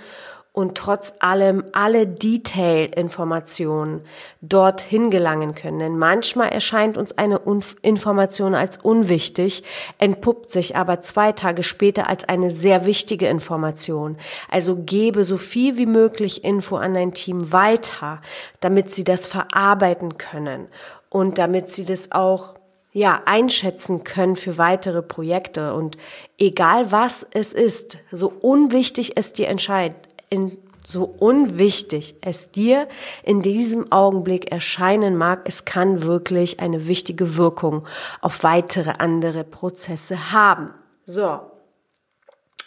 und 0.57 0.73
trotz 0.73 1.13
allem 1.19 1.65
alle 1.71 2.07
Detail-Informationen 2.07 4.01
dorthin 4.41 5.11
gelangen 5.11 5.53
können. 5.53 5.77
Denn 5.77 5.99
manchmal 5.99 6.49
erscheint 6.49 6.97
uns 6.97 7.15
eine 7.15 7.39
Information 7.83 8.55
als 8.55 8.77
unwichtig, 8.77 9.61
entpuppt 9.99 10.49
sich 10.49 10.75
aber 10.75 11.01
zwei 11.01 11.31
Tage 11.31 11.61
später 11.61 12.09
als 12.09 12.27
eine 12.27 12.49
sehr 12.49 12.87
wichtige 12.87 13.27
Information. 13.27 14.17
Also 14.49 14.77
gebe 14.77 15.25
so 15.25 15.37
viel 15.37 15.77
wie 15.77 15.85
möglich 15.85 16.43
Info 16.43 16.77
an 16.77 16.95
dein 16.95 17.13
Team 17.13 17.53
weiter, 17.53 18.19
damit 18.59 18.91
sie 18.91 19.03
das 19.03 19.27
verarbeiten 19.27 20.17
können 20.17 20.69
und 21.09 21.37
damit 21.37 21.71
sie 21.71 21.85
das 21.85 22.11
auch 22.13 22.55
ja, 22.93 23.21
einschätzen 23.25 24.03
können 24.03 24.35
für 24.35 24.57
weitere 24.57 25.03
Projekte. 25.03 25.75
Und 25.75 25.97
egal 26.39 26.91
was 26.91 27.27
es 27.29 27.53
ist, 27.53 27.99
so 28.09 28.33
unwichtig 28.41 29.17
es 29.17 29.33
dir 29.33 29.49
entscheidet, 29.49 30.06
in 30.29 30.57
so 30.87 31.03
unwichtig 31.03 32.15
es 32.21 32.51
dir 32.51 32.87
in 33.23 33.41
diesem 33.41 33.91
Augenblick 33.91 34.51
erscheinen 34.53 35.17
mag, 35.17 35.41
es 35.43 35.65
kann 35.65 36.03
wirklich 36.03 36.61
eine 36.61 36.87
wichtige 36.87 37.35
Wirkung 37.35 37.85
auf 38.21 38.43
weitere 38.43 38.91
andere 38.97 39.43
Prozesse 39.43 40.31
haben. 40.31 40.73
So. 41.05 41.41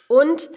Und 0.06 0.50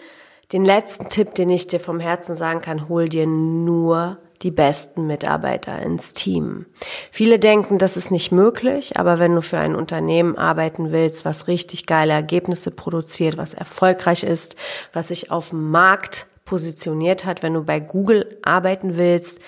den 0.51 0.65
letzten 0.65 1.07
Tipp, 1.07 1.35
den 1.35 1.49
ich 1.49 1.67
dir 1.67 1.79
vom 1.79 2.01
Herzen 2.01 2.35
sagen 2.35 2.61
kann, 2.61 2.89
hol 2.89 3.07
dir 3.07 3.25
nur 3.25 4.17
die 4.41 4.51
besten 4.51 5.07
Mitarbeiter 5.07 5.81
ins 5.81 6.11
Team. 6.11 6.65
Viele 7.11 7.39
denken, 7.39 7.77
das 7.77 7.95
ist 7.95 8.11
nicht 8.11 8.33
möglich, 8.33 8.97
aber 8.97 9.17
wenn 9.19 9.33
du 9.35 9.41
für 9.41 9.57
ein 9.57 9.73
Unternehmen 9.73 10.37
arbeiten 10.37 10.91
willst, 10.91 11.23
was 11.23 11.47
richtig 11.47 11.85
geile 11.85 12.11
Ergebnisse 12.11 12.71
produziert, 12.71 13.37
was 13.37 13.53
erfolgreich 13.53 14.23
ist, 14.23 14.57
was 14.91 15.07
sich 15.07 15.31
auf 15.31 15.51
dem 15.51 15.71
Markt 15.71 16.27
positioniert 16.45 17.25
hat, 17.25 17.43
wenn 17.43 17.53
du 17.53 17.63
bei 17.63 17.79
Google 17.79 18.37
arbeiten 18.43 18.97
willst, 18.97 19.39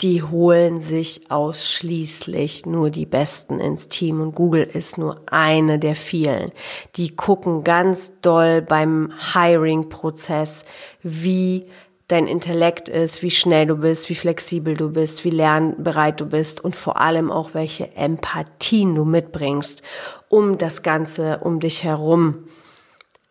die 0.00 0.22
holen 0.22 0.80
sich 0.80 1.28
ausschließlich 1.28 2.66
nur 2.66 2.90
die 2.90 3.06
Besten 3.06 3.58
ins 3.58 3.88
Team 3.88 4.20
und 4.20 4.34
Google 4.34 4.62
ist 4.62 4.96
nur 4.96 5.22
eine 5.26 5.80
der 5.80 5.96
vielen. 5.96 6.52
Die 6.94 7.16
gucken 7.16 7.64
ganz 7.64 8.12
doll 8.22 8.62
beim 8.62 9.12
Hiring-Prozess, 9.32 10.64
wie 11.02 11.66
dein 12.06 12.28
Intellekt 12.28 12.88
ist, 12.88 13.22
wie 13.22 13.30
schnell 13.30 13.66
du 13.66 13.76
bist, 13.76 14.08
wie 14.08 14.14
flexibel 14.14 14.74
du 14.74 14.90
bist, 14.90 15.24
wie 15.24 15.30
lernbereit 15.30 16.20
du 16.20 16.26
bist 16.26 16.62
und 16.62 16.76
vor 16.76 17.00
allem 17.00 17.30
auch 17.30 17.52
welche 17.52 17.94
Empathien 17.96 18.94
du 18.94 19.04
mitbringst, 19.04 19.82
um 20.28 20.58
das 20.58 20.82
Ganze 20.82 21.38
um 21.38 21.58
dich 21.58 21.82
herum 21.82 22.44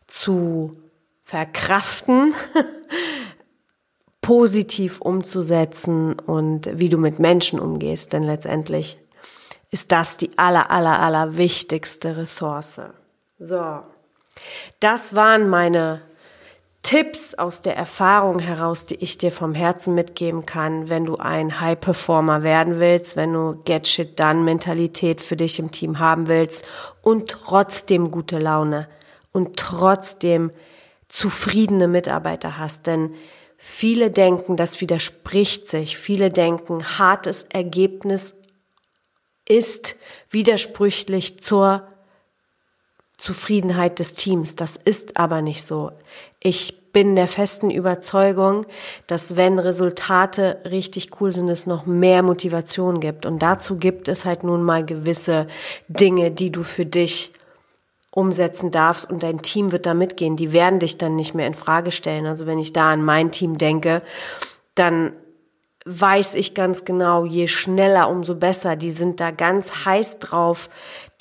zu 0.06 0.74
verkraften, 1.24 2.34
positiv 4.28 5.00
umzusetzen 5.00 6.20
und 6.20 6.70
wie 6.78 6.90
du 6.90 6.98
mit 6.98 7.18
Menschen 7.18 7.62
umgehst, 7.62 8.12
denn 8.12 8.24
letztendlich 8.24 8.98
ist 9.72 9.94
das 9.94 10.18
die 10.18 10.38
aller, 10.38 10.70
aller, 10.70 11.00
aller 11.00 11.38
wichtigste 11.38 12.18
Ressource. 12.18 12.82
So. 13.40 13.80
Das 14.82 15.16
waren 15.16 15.48
meine 15.48 16.02
Tipps 16.82 17.36
aus 17.36 17.62
der 17.62 17.78
Erfahrung 17.78 18.40
heraus, 18.40 18.86
die 18.86 18.96
ich 18.96 19.18
dir 19.18 19.32
vom 19.32 19.54
Herzen 19.54 19.96
mitgeben 19.96 20.46
kann, 20.46 20.90
wenn 20.90 21.06
du 21.06 21.16
ein 21.16 21.62
High 21.62 21.80
Performer 21.80 22.44
werden 22.44 22.82
willst, 22.82 23.16
wenn 23.16 23.32
du 23.32 23.62
Get 23.64 23.88
Shit 23.88 24.20
Done 24.20 24.42
Mentalität 24.42 25.22
für 25.22 25.38
dich 25.38 25.58
im 25.58 25.72
Team 25.72 26.00
haben 26.00 26.28
willst 26.28 26.66
und 27.02 27.30
trotzdem 27.30 28.12
gute 28.12 28.40
Laune 28.40 28.90
und 29.32 29.56
trotzdem 29.56 30.52
zufriedene 31.08 31.88
Mitarbeiter 31.88 32.58
hast. 32.58 32.88
Denn 32.88 33.16
viele 33.58 34.12
denken, 34.12 34.56
das 34.56 34.80
widerspricht 34.80 35.68
sich. 35.68 35.98
Viele 35.98 36.30
denken, 36.30 36.98
hartes 37.00 37.44
Ergebnis 37.44 38.36
ist 39.46 39.96
widersprüchlich 40.30 41.40
zur 41.40 41.88
Zufriedenheit 43.18 44.00
des 44.00 44.14
Teams. 44.14 44.56
Das 44.56 44.78
ist 44.78 45.18
aber 45.18 45.42
nicht 45.42 45.66
so. 45.66 45.92
Ich 46.40 46.92
bin 46.92 47.16
der 47.16 47.28
festen 47.28 47.70
Überzeugung, 47.70 48.66
dass 49.08 49.36
wenn 49.36 49.60
Resultate 49.60 50.60
richtig 50.66 51.20
cool 51.20 51.32
sind, 51.34 51.50
es 51.50 51.66
noch 51.66 51.86
mehr 51.86 52.24
Motivation 52.24 53.00
gibt. 53.00 53.26
Und 53.26 53.40
dazu 53.42 53.78
gibt 53.78 54.08
es 54.08 54.26
halt 54.26 54.44
nun 54.44 54.64
mal 54.64 54.86
gewisse 54.86 55.48
Dinge, 55.88 56.32
die 56.32 56.52
du 56.52 56.64
für 56.64 56.86
dich 56.86 57.32
umsetzen 58.18 58.72
darfst 58.72 59.12
und 59.12 59.22
dein 59.22 59.44
Team 59.44 59.72
wird 59.72 59.86
da 59.86 59.94
mitgehen. 59.94 60.38
Die 60.38 60.52
werden 60.52 60.80
dich 60.80 60.98
dann 60.98 61.16
nicht 61.16 61.36
mehr 61.36 61.46
in 61.46 61.54
Frage 61.54 61.92
stellen. 61.92 62.26
Also 62.26 62.48
wenn 62.48 62.58
ich 62.58 62.74
da 62.74 62.92
an 62.92 63.06
mein 63.06 63.32
Team 63.32 63.60
denke, 63.60 64.02
dann 64.74 65.14
weiß 65.86 66.34
ich 66.34 66.56
ganz 66.56 66.84
genau, 66.84 67.26
je 67.26 67.46
schneller, 67.48 68.10
umso 68.10 68.34
besser. 68.34 68.76
Die 68.76 68.90
sind 68.90 69.20
da 69.20 69.30
ganz 69.30 69.86
heiß 69.86 70.18
drauf, 70.18 70.68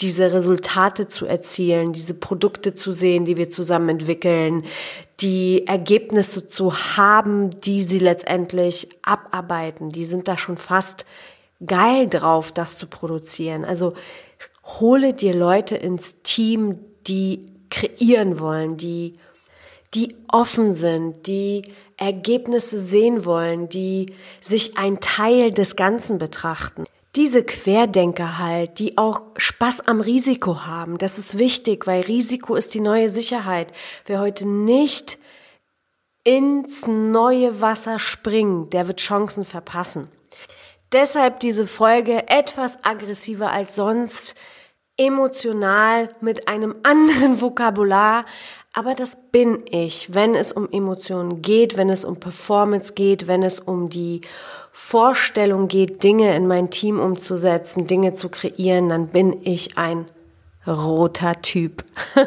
diese 0.01 0.33
Resultate 0.33 1.07
zu 1.07 1.27
erzielen, 1.27 1.93
diese 1.93 2.15
Produkte 2.15 2.73
zu 2.73 2.93
sehen, 2.93 3.27
die 3.27 3.37
wir 3.37 3.51
zusammen 3.51 3.91
entwickeln, 3.91 4.65
die 5.21 5.67
Ergebnisse 5.67 6.49
zu 6.49 6.75
haben, 6.97 7.51
die 7.61 7.83
sie 7.83 7.99
letztendlich 7.99 8.89
abarbeiten. 9.03 9.91
Die 9.91 10.07
sind 10.07 10.29
da 10.29 10.39
schon 10.39 10.57
fast 10.57 11.05
geil 11.65 12.09
drauf, 12.09 12.53
das 12.53 12.79
zu 12.79 12.87
produzieren. 12.87 13.67
Also 13.67 13.93
hole 14.67 15.13
dir 15.13 15.35
Leute 15.35 15.77
ins 15.77 16.17
Team, 16.23 16.79
die 17.07 17.47
kreieren 17.71 18.41
wollen, 18.41 18.77
die, 18.77 19.15
die 19.95 20.09
offen 20.29 20.73
sind, 20.73 21.27
die 21.27 21.63
Ergebnisse 21.97 22.79
sehen 22.79 23.25
wollen, 23.25 23.69
die 23.69 24.13
sich 24.41 24.77
ein 24.77 25.01
Teil 25.01 25.53
des 25.53 25.77
Ganzen 25.77 26.19
betrachten. 26.19 26.85
Diese 27.15 27.43
Querdenker 27.43 28.39
halt, 28.39 28.79
die 28.79 28.99
auch 28.99 29.23
Spaß 29.39 29.81
am 29.83 30.03
Risiko 30.03 30.67
haben, 30.67 30.99
das 30.99 31.17
ist 31.17 31.39
wichtig, 31.39 31.87
weil 31.87 32.03
Risiko 32.03 32.57
ist 32.57 32.75
die 32.75 32.81
neue 32.81 33.09
Sicherheit. 33.09 33.73
Wer 34.05 34.21
heute 34.21 34.47
nicht 34.47 35.19
ins 36.25 36.87
neue 36.87 37.63
Wasser 37.63 37.99
springt, 37.99 38.75
der 38.75 38.89
wird 38.89 39.01
Chancen 39.01 39.45
verpassen. 39.45 40.09
Deshalb 40.93 41.41
diese 41.41 41.67
Folge 41.67 42.29
etwas 42.29 42.85
aggressiver 42.85 43.51
als 43.51 43.75
sonst, 43.75 44.37
emotional 44.97 46.09
mit 46.21 46.49
einem 46.49 46.77
anderen 46.83 47.41
Vokabular, 47.41 48.25
aber 48.73 48.95
das 48.95 49.17
bin 49.33 49.63
ich, 49.71 50.15
wenn 50.15 50.35
es 50.35 50.53
um 50.53 50.71
Emotionen 50.71 51.41
geht, 51.41 51.77
wenn 51.79 51.89
es 51.89 52.05
um 52.05 52.21
Performance 52.21 52.93
geht, 52.93 53.27
wenn 53.27 53.43
es 53.43 53.59
um 53.59 53.89
die 53.89 54.21
Vorstellung 54.71 55.69
geht, 55.69 56.03
Dinge 56.03 56.37
in 56.37 56.47
mein 56.47 56.71
Team 56.71 57.01
umzusetzen, 57.01 57.87
Dinge 57.87 58.13
zu 58.13 58.29
kreieren, 58.29 58.91
dann 58.91 59.09
bin 59.09 59.41
ich 59.43 59.79
ein 59.79 60.05
roter 60.67 61.41
Typ. 61.41 61.85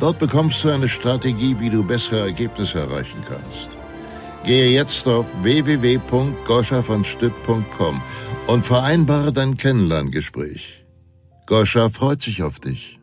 Dort 0.00 0.18
bekommst 0.18 0.64
du 0.64 0.70
eine 0.70 0.88
Strategie, 0.88 1.54
wie 1.58 1.68
du 1.68 1.84
bessere 1.84 2.20
Ergebnisse 2.20 2.80
erreichen 2.80 3.22
kannst. 3.28 3.68
Gehe 4.46 4.70
jetzt 4.70 5.06
auf 5.06 5.26
www.goschavonstipp.com 5.42 8.00
und 8.46 8.64
vereinbare 8.64 9.34
dein 9.34 9.58
Kennenlerngespräch. 9.58 10.82
Goscha 11.46 11.90
freut 11.90 12.22
sich 12.22 12.42
auf 12.42 12.58
dich. 12.58 12.99